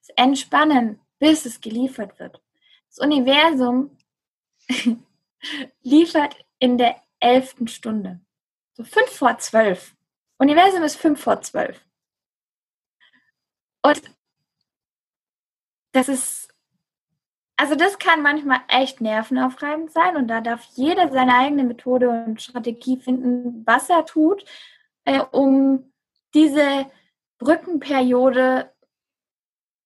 [0.00, 2.42] Das Entspannen, bis es geliefert wird.
[2.88, 3.96] Das Universum
[5.82, 8.20] liefert in der elften Stunde.
[8.72, 9.94] So fünf vor zwölf.
[10.38, 11.87] Universum ist fünf vor zwölf.
[13.82, 14.02] Und
[15.92, 16.48] das ist,
[17.56, 22.42] also das kann manchmal echt nervenaufreibend sein und da darf jeder seine eigene Methode und
[22.42, 24.44] Strategie finden, was er tut,
[25.04, 25.92] äh, um
[26.34, 26.86] diese
[27.38, 28.72] Brückenperiode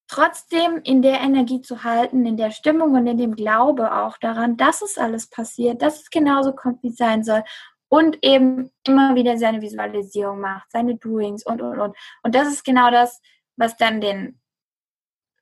[0.07, 4.57] trotzdem in der Energie zu halten, in der Stimmung und in dem Glaube auch daran,
[4.57, 7.43] dass es alles passiert, dass es genauso kommt, wie es sein soll
[7.89, 11.95] und eben immer wieder seine Visualisierung macht, seine Doings und, und, und.
[12.23, 13.21] Und das ist genau das,
[13.55, 14.39] was dann den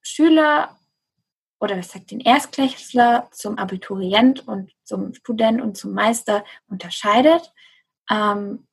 [0.01, 0.78] Schüler
[1.59, 7.53] oder was sagt den Erstklässler zum Abiturient und zum Student und zum Meister unterscheidet.
[8.09, 8.68] Ähm,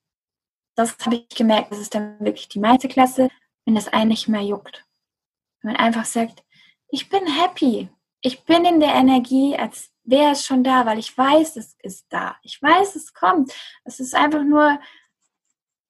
[0.74, 3.28] das habe ich gemerkt, das ist dann wirklich die Meisterklasse,
[3.64, 4.86] wenn das einen nicht mehr juckt.
[5.61, 6.43] Wenn man einfach sagt,
[6.89, 11.16] ich bin happy, ich bin in der Energie, als wäre es schon da, weil ich
[11.16, 12.36] weiß, es ist da.
[12.43, 13.53] Ich weiß, es kommt.
[13.84, 14.80] Es ist einfach nur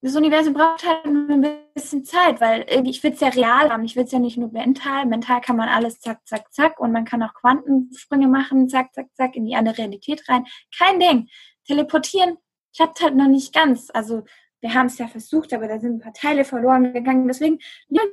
[0.01, 1.45] das Universum braucht halt ein
[1.75, 3.85] bisschen Zeit, weil ich will es ja real haben.
[3.85, 5.07] Ich will es ja nicht nur mental.
[5.07, 9.09] Mental kann man alles zack, zack, zack und man kann auch Quantensprünge machen, zack, zack,
[9.15, 10.47] zack, in die andere Realität rein.
[10.77, 11.29] Kein Ding.
[11.67, 12.39] Teleportieren
[12.77, 13.91] klappt halt noch nicht ganz.
[13.93, 14.23] Also
[14.61, 17.27] wir haben es ja versucht, aber da sind ein paar Teile verloren gegangen.
[17.27, 17.59] Deswegen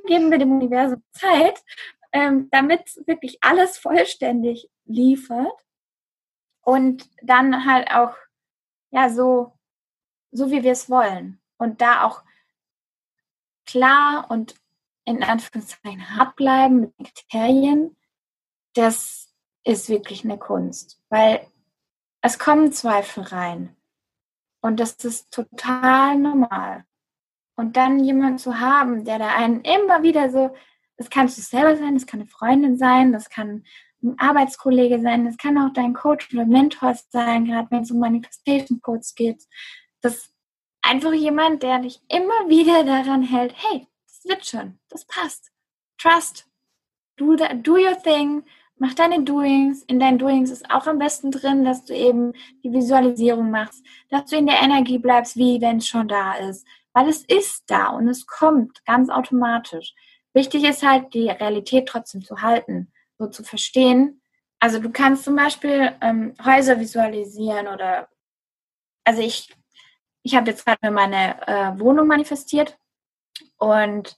[0.06, 1.62] geben wir dem Universum Zeit,
[2.12, 5.54] ähm, damit wirklich alles vollständig liefert
[6.62, 8.14] und dann halt auch
[8.90, 9.52] ja so
[10.32, 12.22] so wie wir es wollen und da auch
[13.66, 14.54] klar und
[15.04, 17.96] in Anführungszeichen hart bleiben mit Kriterien,
[18.74, 19.32] das
[19.64, 21.46] ist wirklich eine Kunst, weil
[22.22, 23.76] es kommen Zweifel rein
[24.60, 26.84] und das ist total normal.
[27.56, 30.54] Und dann jemanden zu haben, der da einen immer wieder so,
[30.96, 33.64] das kannst du selber sein, das kann eine Freundin sein, das kann
[34.02, 37.98] ein Arbeitskollege sein, das kann auch dein Coach oder Mentor sein, gerade wenn es um
[37.98, 39.44] Manifestation Codes geht.
[40.00, 40.35] Das
[40.86, 45.50] einfach jemand, der dich immer wieder daran hält, hey, das wird schon, das passt.
[45.98, 46.46] Trust.
[47.16, 48.44] Do, the, do your thing.
[48.78, 49.82] Mach deine Doings.
[49.84, 54.26] In deinen Doings ist auch am besten drin, dass du eben die Visualisierung machst, dass
[54.26, 56.66] du in der Energie bleibst, wie wenn es schon da ist.
[56.92, 59.94] Weil es ist da und es kommt ganz automatisch.
[60.34, 64.20] Wichtig ist halt, die Realität trotzdem zu halten, so zu verstehen.
[64.60, 68.08] Also du kannst zum Beispiel ähm, Häuser visualisieren oder,
[69.04, 69.54] also ich
[70.26, 72.76] ich habe jetzt gerade meine äh, Wohnung manifestiert
[73.58, 74.16] und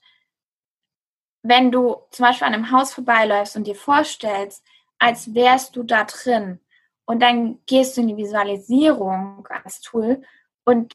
[1.43, 4.65] wenn du zum Beispiel an einem Haus vorbeiläufst und dir vorstellst,
[4.97, 6.59] als wärst du da drin
[7.05, 10.23] und dann gehst du in die Visualisierung als Tool
[10.65, 10.93] und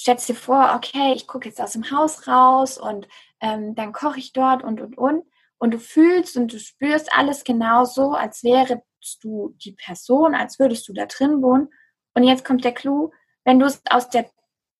[0.00, 3.08] stellst dir vor, okay, ich gucke jetzt aus dem Haus raus und
[3.40, 5.26] ähm, dann koche ich dort und und und
[5.58, 8.78] und du fühlst und du spürst alles genauso, als wärst
[9.22, 11.68] du die Person, als würdest du da drin wohnen.
[12.14, 13.12] Und jetzt kommt der Clou,
[13.44, 14.30] wenn du es aus der,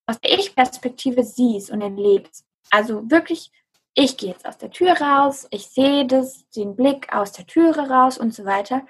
[0.07, 3.51] aus der Ich-Perspektive siehst und erlebst, also wirklich,
[3.95, 7.89] ich gehe jetzt aus der Tür raus, ich sehe das, den Blick aus der Türe
[7.89, 8.87] raus und so weiter,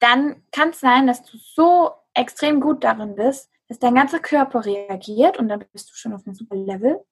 [0.00, 4.64] dann kann es sein, dass du so extrem gut darin bist, dass dein ganzer Körper
[4.64, 7.04] reagiert und dann bist du schon auf einem super Level.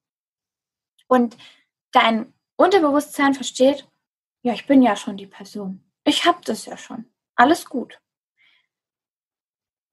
[1.07, 1.37] Und
[1.93, 3.89] dein Unterbewusstsein versteht,
[4.43, 5.85] ja, ich bin ja schon die Person.
[6.05, 7.11] Ich habe das ja schon.
[7.37, 8.01] Alles gut.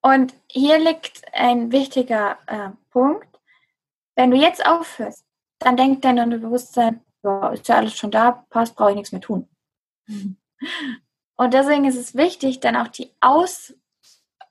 [0.07, 3.27] Und hier liegt ein wichtiger äh, Punkt.
[4.15, 5.25] Wenn du jetzt aufhörst,
[5.59, 9.19] dann denkt dein Unterbewusstsein, ja, ist ja alles schon da, passt, brauche ich nichts mehr
[9.19, 9.49] tun.
[10.07, 13.73] Und deswegen ist es wichtig, dann auch die Aus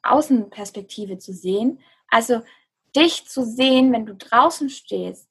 [0.02, 1.80] Außenperspektive zu sehen.
[2.08, 2.42] Also
[2.94, 5.26] dich zu sehen, wenn du draußen stehst,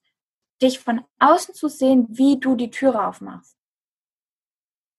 [0.60, 3.56] dich von außen zu sehen, wie du die Türe aufmachst.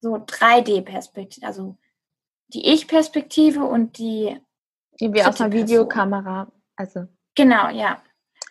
[0.00, 1.76] So 3D-Perspektive, also
[2.48, 4.40] die Ich-Perspektive und die
[4.98, 6.50] wie auf einer Videokamera.
[6.76, 7.06] Also.
[7.34, 8.02] Genau, ja.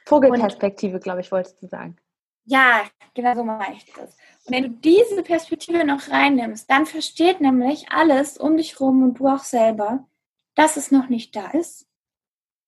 [0.06, 1.98] Vogelperspektive, glaube ich, wolltest du sagen.
[2.46, 2.84] Ja,
[3.16, 4.16] genau so mache ich das.
[4.46, 9.20] Und wenn du diese Perspektive noch reinnimmst, dann versteht nämlich alles um dich rum und
[9.20, 10.08] du auch selber,
[10.54, 11.88] dass es noch nicht da ist.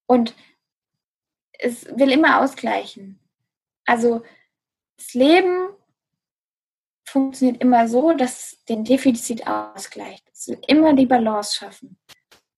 [0.06, 0.34] Und
[1.52, 3.20] es will immer ausgleichen.
[3.84, 4.22] Also
[4.96, 5.68] das Leben
[7.08, 10.28] funktioniert immer so, dass es den Defizit ausgleicht.
[10.32, 11.98] Es will immer die Balance schaffen.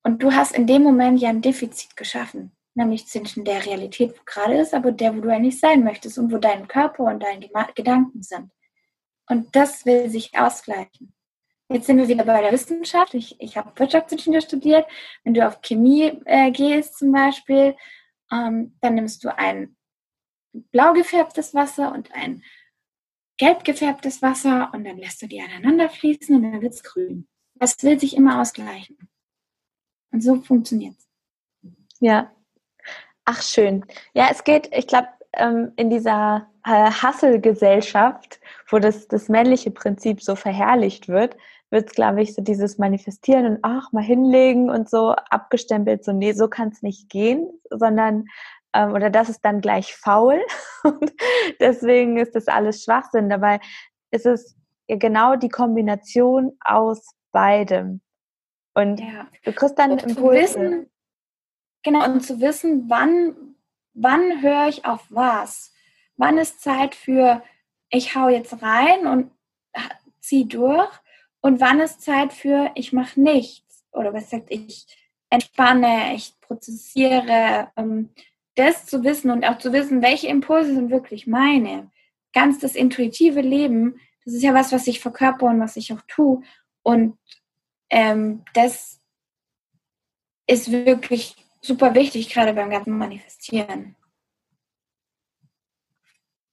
[0.02, 4.22] Und du hast in dem Moment ja ein Defizit geschaffen, nämlich zwischen der Realität, wo
[4.24, 7.48] gerade ist, aber der, wo du eigentlich sein möchtest und wo dein Körper und deine
[7.74, 8.50] Gedanken sind.
[9.28, 11.12] Und das will sich ausgleichen.
[11.68, 13.14] Jetzt sind wir wieder bei der Wissenschaft.
[13.14, 14.86] Ich, ich habe Wirtschaftsingenieur studiert.
[15.22, 17.76] Wenn du auf Chemie äh, gehst zum Beispiel,
[18.32, 19.76] ähm, dann nimmst du ein
[20.52, 22.42] blau gefärbtes Wasser und ein
[23.38, 27.28] gelb gefärbtes Wasser und dann lässt du die aneinander fließen und dann wird es grün.
[27.54, 28.98] Das will sich immer ausgleichen.
[30.12, 31.08] Und so funktioniert es.
[32.00, 32.30] Ja.
[33.24, 33.84] Ach, schön.
[34.14, 40.22] Ja, es geht, ich glaube, ähm, in dieser äh, Hasselgesellschaft, wo das, das männliche Prinzip
[40.22, 41.36] so verherrlicht wird,
[41.70, 46.12] wird es, glaube ich, so dieses Manifestieren und ach, mal hinlegen und so abgestempelt, so,
[46.12, 48.24] nee, so kann es nicht gehen, sondern
[48.72, 50.40] ähm, oder das ist dann gleich faul.
[50.84, 51.12] und
[51.60, 53.28] deswegen ist das alles Schwachsinn.
[53.28, 53.60] Dabei
[54.10, 54.56] ist es
[54.88, 58.00] genau die Kombination aus beidem.
[58.74, 59.28] Und ja.
[59.44, 60.40] du kriegst dann und Impulse.
[60.40, 60.90] Wissen,
[61.82, 63.56] genau, und zu wissen, wann,
[63.94, 65.72] wann höre ich auf was?
[66.16, 67.42] Wann ist Zeit für,
[67.88, 69.30] ich hau jetzt rein und
[70.20, 70.90] zieh durch?
[71.40, 73.84] Und wann ist Zeit für, ich mache nichts?
[73.92, 74.86] Oder was sagt ich
[75.30, 78.10] entspanne, ich prozessiere, ähm,
[78.56, 81.90] das zu wissen und auch zu wissen, welche Impulse sind wirklich meine.
[82.32, 86.02] Ganz das intuitive Leben, das ist ja was, was ich verkörper und was ich auch
[86.06, 86.42] tue.
[86.82, 87.16] Und
[87.90, 89.00] ähm, das
[90.46, 93.96] ist wirklich super wichtig, gerade beim ganzen Manifestieren.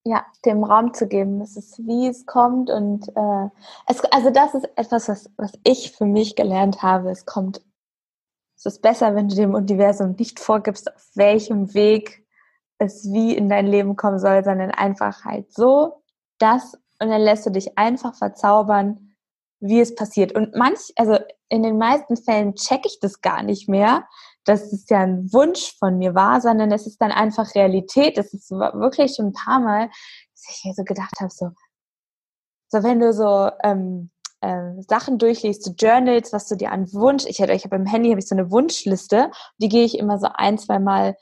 [0.04, 3.50] Ja, dem Raum zu geben, das ist wie es kommt und äh,
[3.88, 7.10] es, also das ist etwas, was, was ich für mich gelernt habe.
[7.10, 7.62] Es kommt,
[8.56, 12.26] es ist besser, wenn du dem Universum nicht vorgibst, auf welchem Weg
[12.78, 16.04] es wie in dein Leben kommen soll, sondern einfach halt so,
[16.38, 19.07] das und dann lässt du dich einfach verzaubern
[19.60, 20.34] wie es passiert.
[20.34, 21.18] Und manch, also
[21.50, 24.08] in den meisten Fällen checke ich das gar nicht mehr,
[24.44, 28.18] dass es ja ein Wunsch von mir war, sondern es ist dann einfach Realität.
[28.18, 31.52] Es ist wirklich schon ein paar Mal, dass ich mir so gedacht habe, so,
[32.70, 34.10] so wenn du so ähm,
[34.42, 37.86] äh, Sachen durchliest, so Journals, was du dir an Wunsch, ich hätte, ich habe im
[37.86, 41.18] Handy habe ich so eine Wunschliste, die gehe ich immer so ein, zwei Mal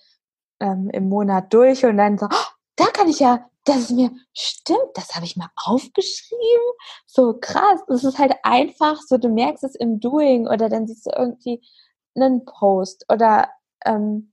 [0.59, 4.11] ähm, im Monat durch und dann so, oh, da kann ich ja das ist mir,
[4.33, 6.71] stimmt, das habe ich mal aufgeschrieben.
[7.07, 7.81] So krass.
[7.89, 11.61] Es ist halt einfach so, du merkst es im Doing oder dann siehst du irgendwie
[12.15, 13.49] einen Post oder
[13.85, 14.31] ähm,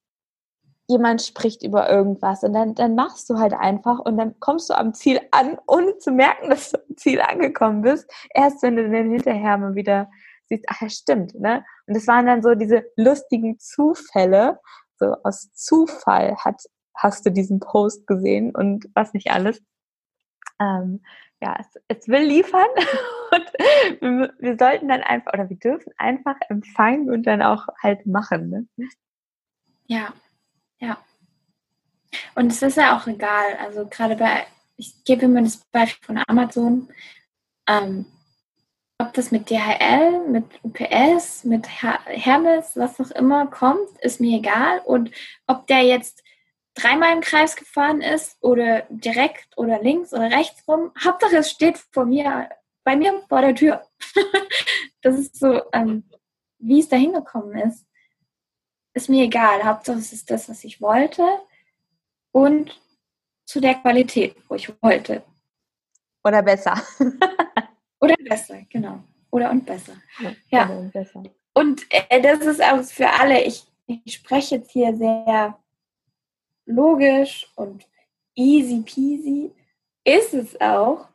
[0.87, 4.75] jemand spricht über irgendwas und dann, dann machst du halt einfach und dann kommst du
[4.75, 8.11] am Ziel an, ohne zu merken, dass du am Ziel angekommen bist.
[8.35, 10.11] Erst wenn du dann hinterher mal wieder
[10.49, 11.65] siehst, ach ja, stimmt, ne?
[11.87, 14.61] Und es waren dann so diese lustigen Zufälle,
[14.99, 16.63] so aus Zufall hat
[16.95, 19.63] hast du diesen Post gesehen und was nicht alles.
[20.61, 21.03] Ähm,
[21.41, 22.69] ja, es, es, will liefern
[23.33, 23.53] und
[24.01, 28.51] wir, wir, sollten dann einfach oder wir dürfen einfach empfangen und dann auch halt machen.
[28.77, 28.89] Ne?
[29.87, 30.13] Ja,
[30.79, 30.99] ja.
[32.35, 36.23] Und es ist ja auch egal, also gerade bei, ich gebe immer das Beispiel von
[36.29, 36.89] Amazon,
[37.67, 38.07] ähm,
[39.03, 44.81] ob das mit DHL, mit UPS, mit Hermes, was auch immer kommt, ist mir egal.
[44.85, 45.11] Und
[45.47, 46.22] ob der jetzt
[46.75, 50.93] dreimal im Kreis gefahren ist oder direkt oder links oder rechts rum.
[51.03, 52.49] Hauptsache es steht vor mir,
[52.85, 53.87] bei mir vor der Tür.
[55.03, 56.05] das ist so, ähm,
[56.59, 57.87] wie es da hingekommen ist,
[58.95, 59.65] ist mir egal.
[59.65, 61.25] Hauptsache es ist das, was ich wollte
[62.33, 62.81] und
[63.45, 65.23] zu der Qualität, wo ich wollte.
[66.25, 66.81] Oder besser.
[68.01, 69.03] oder besser, genau.
[69.31, 69.95] Oder und besser.
[70.49, 70.67] Ja.
[70.67, 71.23] Oder und besser.
[71.55, 75.59] Und äh, das ist auch für alle, ich, ich spreche jetzt hier sehr
[76.67, 77.87] logisch und
[78.35, 79.55] easy peasy,
[80.05, 81.09] ist es auch.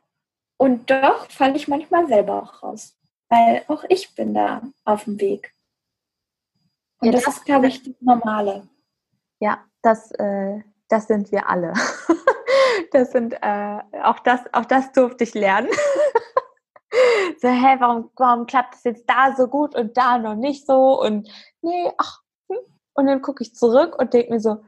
[0.56, 2.96] Und doch falle ich manchmal selber auch raus,
[3.28, 5.54] weil auch ich bin da auf dem Weg.
[7.00, 8.68] Und ja, das, das, ist, glaube ich, das Normale.
[9.38, 11.72] Ja, das, äh, das sind wir alle.
[12.92, 15.68] das sind, äh, auch, das, auch das durfte ich lernen.
[17.40, 21.00] so, hä, warum, warum klappt das jetzt da so gut und da noch nicht so?
[21.00, 21.28] Und
[21.62, 22.58] nee, ach, hm.
[22.94, 24.64] und dann gucke ich zurück und denke mir so,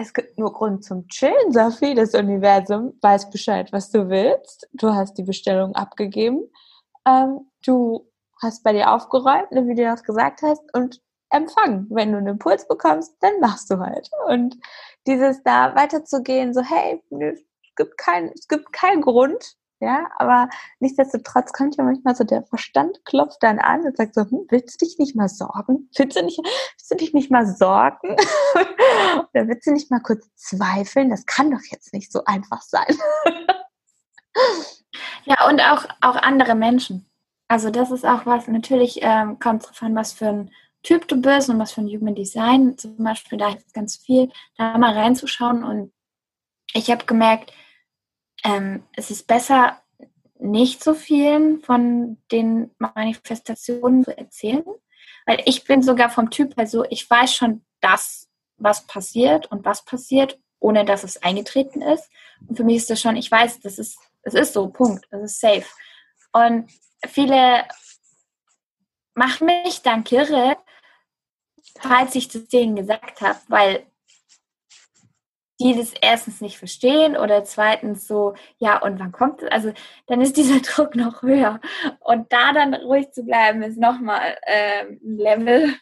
[0.00, 1.94] es gibt nur Grund zum Chillen, Sophie.
[1.94, 4.68] Das Universum weiß Bescheid, was du willst.
[4.72, 6.48] Du hast die Bestellung abgegeben.
[7.04, 8.08] Ähm, du
[8.40, 11.88] hast bei dir aufgeräumt, wie du das gesagt hast, und empfangen.
[11.90, 14.08] Wenn du einen Impuls bekommst, dann machst du halt.
[14.28, 14.56] Und
[15.08, 17.42] dieses da weiterzugehen, so, hey, es
[17.74, 20.48] gibt keinen, es gibt keinen Grund, ja, aber
[20.80, 24.80] nichtsdestotrotz könnte ja manchmal so der Verstand klopft dann an und sagt so, hm, willst
[24.80, 25.88] du dich nicht mal sorgen?
[25.96, 28.16] Willst du, nicht, willst du dich nicht mal sorgen?
[28.54, 31.10] Oder willst du nicht mal kurz zweifeln?
[31.10, 32.96] Das kann doch jetzt nicht so einfach sein.
[35.24, 37.06] ja, und auch, auch andere Menschen.
[37.46, 40.50] Also das ist auch was, natürlich ähm, kommt es darauf an, was für ein
[40.82, 44.30] Typ du bist und was für ein Human Design zum Beispiel, da ist ganz viel,
[44.56, 45.92] da mal reinzuschauen und
[46.74, 47.52] ich habe gemerkt,
[48.44, 49.80] ähm, es ist besser,
[50.40, 54.64] nicht so vielen von den Manifestationen zu erzählen,
[55.26, 59.64] weil ich bin sogar vom Typ her so, ich weiß schon das, was passiert und
[59.64, 62.10] was passiert, ohne dass es eingetreten ist.
[62.46, 65.22] Und für mich ist das schon, ich weiß, das ist, es ist so, Punkt, das
[65.22, 65.66] ist safe.
[66.32, 66.70] Und
[67.06, 67.64] viele
[69.14, 70.56] machen mich dann kirre,
[71.80, 73.86] falls ich das denen gesagt habe, weil
[75.60, 79.50] die das erstens nicht verstehen oder zweitens so, ja, und wann kommt es?
[79.50, 79.72] Also
[80.06, 81.60] dann ist dieser Druck noch höher.
[82.00, 85.74] Und da dann ruhig zu bleiben, ist nochmal äh, ein Level.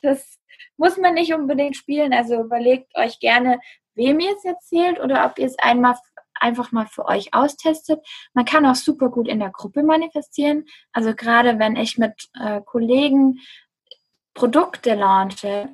[0.00, 0.38] Das
[0.76, 2.12] muss man nicht unbedingt spielen.
[2.12, 3.60] Also überlegt euch gerne,
[3.94, 5.94] wem ihr es erzählt oder ob ihr es einmal
[6.34, 8.04] einfach mal für euch austestet.
[8.34, 10.64] Man kann auch super gut in der Gruppe manifestieren.
[10.92, 13.38] Also gerade wenn ich mit äh, Kollegen
[14.34, 15.68] Produkte launche,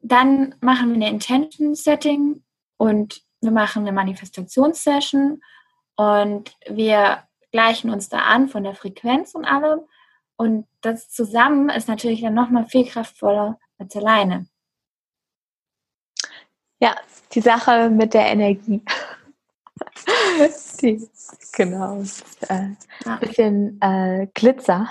[0.00, 2.44] dann machen wir eine Intention Setting
[2.78, 5.42] und wir machen eine Manifestationssession
[5.96, 7.22] und wir
[7.52, 9.80] gleichen uns da an von der Frequenz und allem.
[10.36, 14.46] Und das zusammen ist natürlich dann nochmal viel kraftvoller als alleine.
[16.80, 16.96] Ja,
[17.32, 18.82] die Sache mit der Energie.
[20.80, 21.08] die,
[21.52, 22.02] genau.
[22.48, 24.88] Ein äh, bisschen äh, Glitzer.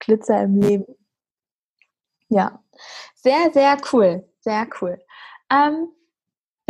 [0.00, 0.96] Glitzer im Leben.
[2.28, 2.60] Ja,
[3.14, 4.28] sehr, sehr cool.
[4.40, 5.00] Sehr cool.
[5.48, 5.88] Ähm,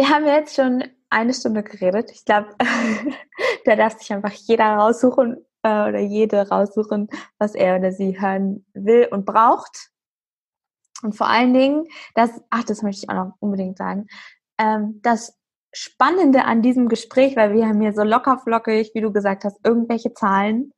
[0.02, 2.10] wir haben jetzt schon eine Stunde geredet.
[2.10, 2.48] Ich glaube,
[3.64, 8.66] da darf sich einfach jeder raussuchen äh, oder jede raussuchen, was er oder sie hören
[8.74, 9.90] will und braucht.
[11.04, 11.86] Und vor allen Dingen,
[12.16, 14.08] das, ach, das möchte ich auch noch unbedingt sagen,
[14.58, 15.38] ähm, das
[15.72, 19.60] Spannende an diesem Gespräch, weil wir haben hier so locker flockig, wie du gesagt hast,
[19.64, 20.72] irgendwelche Zahlen.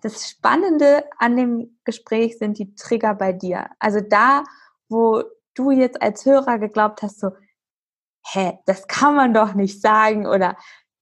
[0.00, 3.68] Das Spannende an dem Gespräch sind die Trigger bei dir.
[3.78, 4.42] Also da,
[4.88, 5.22] wo
[5.54, 7.30] du jetzt als Hörer geglaubt hast, so,
[8.26, 10.56] hä, das kann man doch nicht sagen oder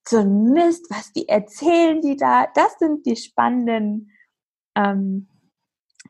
[0.07, 4.11] so Mist, was die erzählen die da, das sind die spannenden,
[4.75, 5.29] ähm,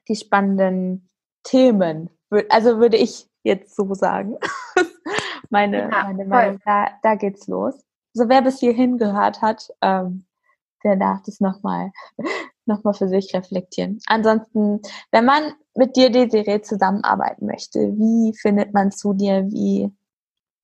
[0.08, 1.10] die spannenden
[1.44, 2.10] Themen.
[2.50, 4.38] Also würde ich jetzt so sagen.
[5.50, 7.76] meine, ja, meine Meinung, da, da geht's los.
[8.14, 10.26] So wer bis hierhin gehört hat, ähm,
[10.84, 11.92] der darf das nochmal
[12.66, 14.00] noch mal für sich reflektieren.
[14.08, 19.46] Ansonsten, wenn man mit dir, Desiree, zusammenarbeiten möchte, wie findet man zu dir?
[19.50, 19.92] Wie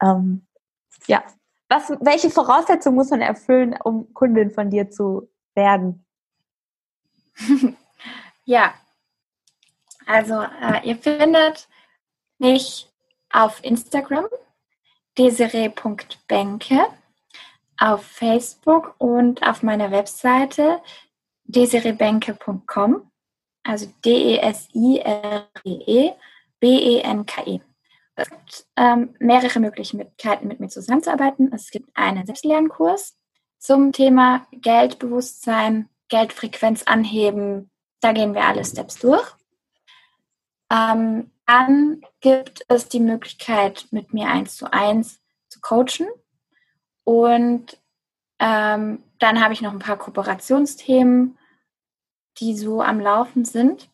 [0.01, 0.45] ähm,
[1.07, 1.23] ja,
[1.67, 6.05] was, welche Voraussetzungen muss man erfüllen, um Kundin von dir zu werden?
[8.45, 8.73] ja,
[10.05, 11.67] also äh, ihr findet
[12.37, 12.89] mich
[13.31, 14.25] auf Instagram,
[15.17, 16.87] desiree.benke,
[17.77, 20.81] auf Facebook und auf meiner Webseite
[21.45, 23.11] desireebenke.com,
[23.63, 24.99] also D-E-S-I-R-E-E
[26.59, 27.61] B-E-N-K-E.
[28.19, 31.51] Es gibt ähm, mehrere Möglichkeiten, mit mir zusammenzuarbeiten.
[31.53, 33.17] Es gibt einen Selbstlernkurs
[33.57, 37.71] zum Thema Geldbewusstsein, Geldfrequenz anheben.
[38.01, 39.25] Da gehen wir alle Steps durch.
[40.71, 46.07] Ähm, dann gibt es die Möglichkeit, mit mir eins zu eins zu coachen.
[47.03, 47.77] Und
[48.39, 51.37] ähm, dann habe ich noch ein paar Kooperationsthemen,
[52.37, 53.89] die so am Laufen sind.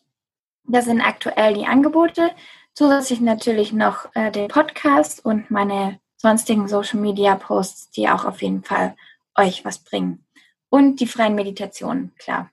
[0.64, 2.30] Das sind aktuell die Angebote.
[2.76, 8.42] Zusätzlich natürlich noch äh, den Podcast und meine sonstigen Social Media Posts, die auch auf
[8.42, 8.94] jeden Fall
[9.34, 10.26] euch was bringen.
[10.68, 12.50] Und die freien Meditationen, klar.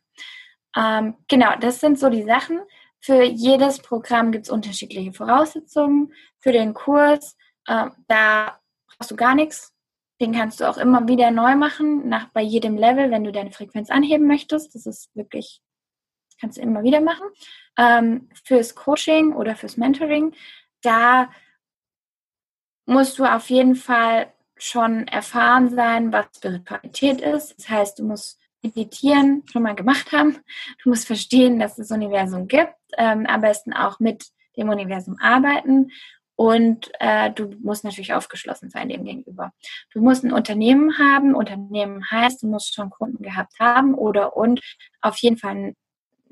[0.78, 2.62] Ähm, genau, das sind so die Sachen.
[3.02, 6.14] Für jedes Programm gibt es unterschiedliche Voraussetzungen.
[6.40, 7.36] Für den Kurs,
[7.68, 9.74] äh, da brauchst du gar nichts.
[10.22, 13.52] Den kannst du auch immer wieder neu machen, nach, bei jedem Level, wenn du deine
[13.52, 14.74] Frequenz anheben möchtest.
[14.74, 15.62] Das ist wirklich,
[16.40, 17.28] kannst du immer wieder machen.
[17.78, 20.34] Ähm, fürs Coaching oder fürs Mentoring,
[20.82, 21.30] da
[22.86, 27.58] musst du auf jeden Fall schon erfahren sein, was Spiritualität ist.
[27.58, 30.38] Das heißt, du musst meditieren schon mal gemacht haben.
[30.84, 35.18] Du musst verstehen, dass es das Universum gibt, ähm, am besten auch mit dem Universum
[35.20, 35.90] arbeiten
[36.36, 39.52] und äh, du musst natürlich aufgeschlossen sein dem gegenüber.
[39.92, 41.36] Du musst ein Unternehmen haben.
[41.36, 44.60] Unternehmen heißt, du musst schon Kunden gehabt haben oder und
[45.02, 45.76] auf jeden Fall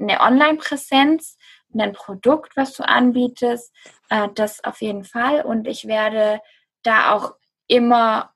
[0.02, 1.38] eine Online-Präsenz,
[1.74, 3.74] ein Produkt, was du anbietest.
[4.10, 5.42] Äh, das auf jeden Fall.
[5.42, 6.42] Und ich werde
[6.84, 7.36] da auch
[7.68, 8.34] immer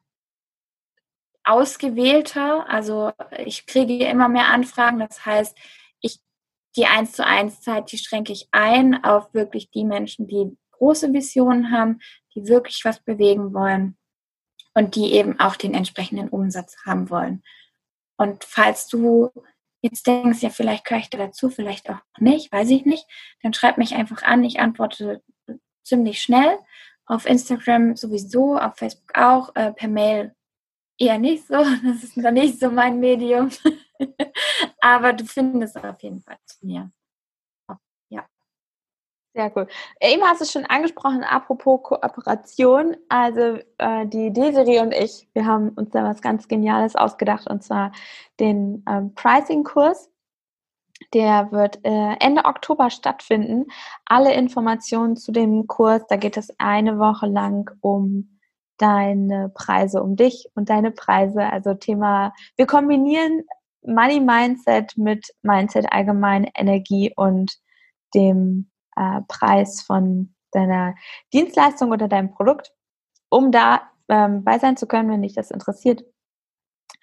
[1.43, 2.67] ausgewählter.
[2.69, 4.99] Also ich kriege immer mehr Anfragen.
[4.99, 5.57] Das heißt,
[5.99, 6.19] ich
[6.75, 11.13] die eins zu eins Zeit, die schränke ich ein auf wirklich die Menschen, die große
[11.13, 11.99] Visionen haben,
[12.33, 13.97] die wirklich was bewegen wollen
[14.73, 17.43] und die eben auch den entsprechenden Umsatz haben wollen.
[18.17, 19.31] Und falls du
[19.85, 23.05] jetzt denkst, ja, vielleicht gehöre ich da dazu, vielleicht auch nicht, weiß ich nicht,
[23.41, 24.43] dann schreib mich einfach an.
[24.43, 25.21] Ich antworte
[25.83, 26.57] ziemlich schnell.
[27.05, 30.35] Auf Instagram sowieso, auf Facebook auch, äh, per Mail
[30.97, 31.53] eher nicht so.
[31.83, 33.49] Das ist noch nicht so mein Medium.
[34.81, 36.91] Aber du findest auf jeden Fall zu mir.
[39.35, 39.67] Sehr cool.
[39.99, 42.95] Eben hast du schon angesprochen, apropos Kooperation.
[43.09, 47.61] Also äh, die Desiree und ich, wir haben uns da was ganz Geniales ausgedacht und
[47.61, 47.91] zwar
[48.39, 50.09] den ähm, Pricing-Kurs.
[51.13, 53.65] Der wird äh, Ende Oktober stattfinden.
[54.05, 58.39] Alle Informationen zu dem Kurs, da geht es eine Woche lang um
[58.77, 61.41] deine Preise um dich und deine Preise.
[61.43, 63.43] Also Thema, wir kombinieren
[63.81, 67.57] Money Mindset mit Mindset allgemein, Energie und
[68.13, 70.95] dem äh, Preis von deiner
[71.33, 72.73] Dienstleistung oder deinem Produkt.
[73.29, 76.03] Um da ähm, bei sein zu können, wenn dich das interessiert,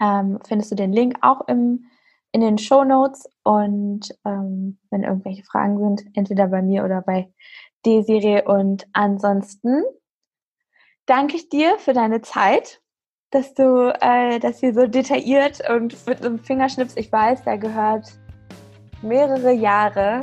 [0.01, 1.85] ähm, findest du den Link auch im,
[2.33, 3.29] in den Show Notes.
[3.45, 7.33] Und ähm, wenn irgendwelche Fragen sind, entweder bei mir oder bei
[7.85, 8.43] Desiree.
[8.43, 9.83] Und ansonsten
[11.07, 12.81] danke ich dir für deine Zeit,
[13.31, 18.13] dass du äh, das hier so detailliert und mit einem Fingerschnips, ich weiß, da gehört
[19.01, 20.21] mehrere Jahre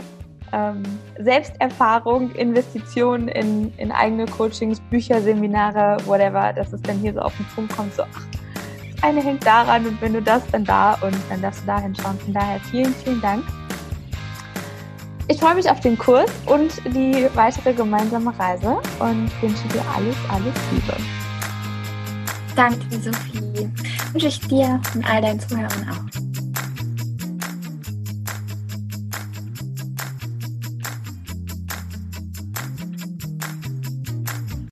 [0.53, 0.83] ähm,
[1.19, 7.35] Selbsterfahrung, Investitionen in, in eigene Coachings, Bücher, Seminare, whatever, dass es dann hier so auf
[7.37, 8.25] den Punkt kommt, so, ach,
[8.93, 11.79] das eine hängt daran und wenn du das, dann da und dann darfst du da
[11.79, 12.17] hinschauen.
[12.19, 13.43] Von daher vielen, vielen Dank.
[15.27, 20.15] Ich freue mich auf den Kurs und die weitere gemeinsame Reise und wünsche dir alles,
[20.27, 20.97] alles Liebe.
[22.55, 23.69] Danke, Sophie.
[24.11, 26.28] Wünsche ich dir und all deinen Zuhörern auch.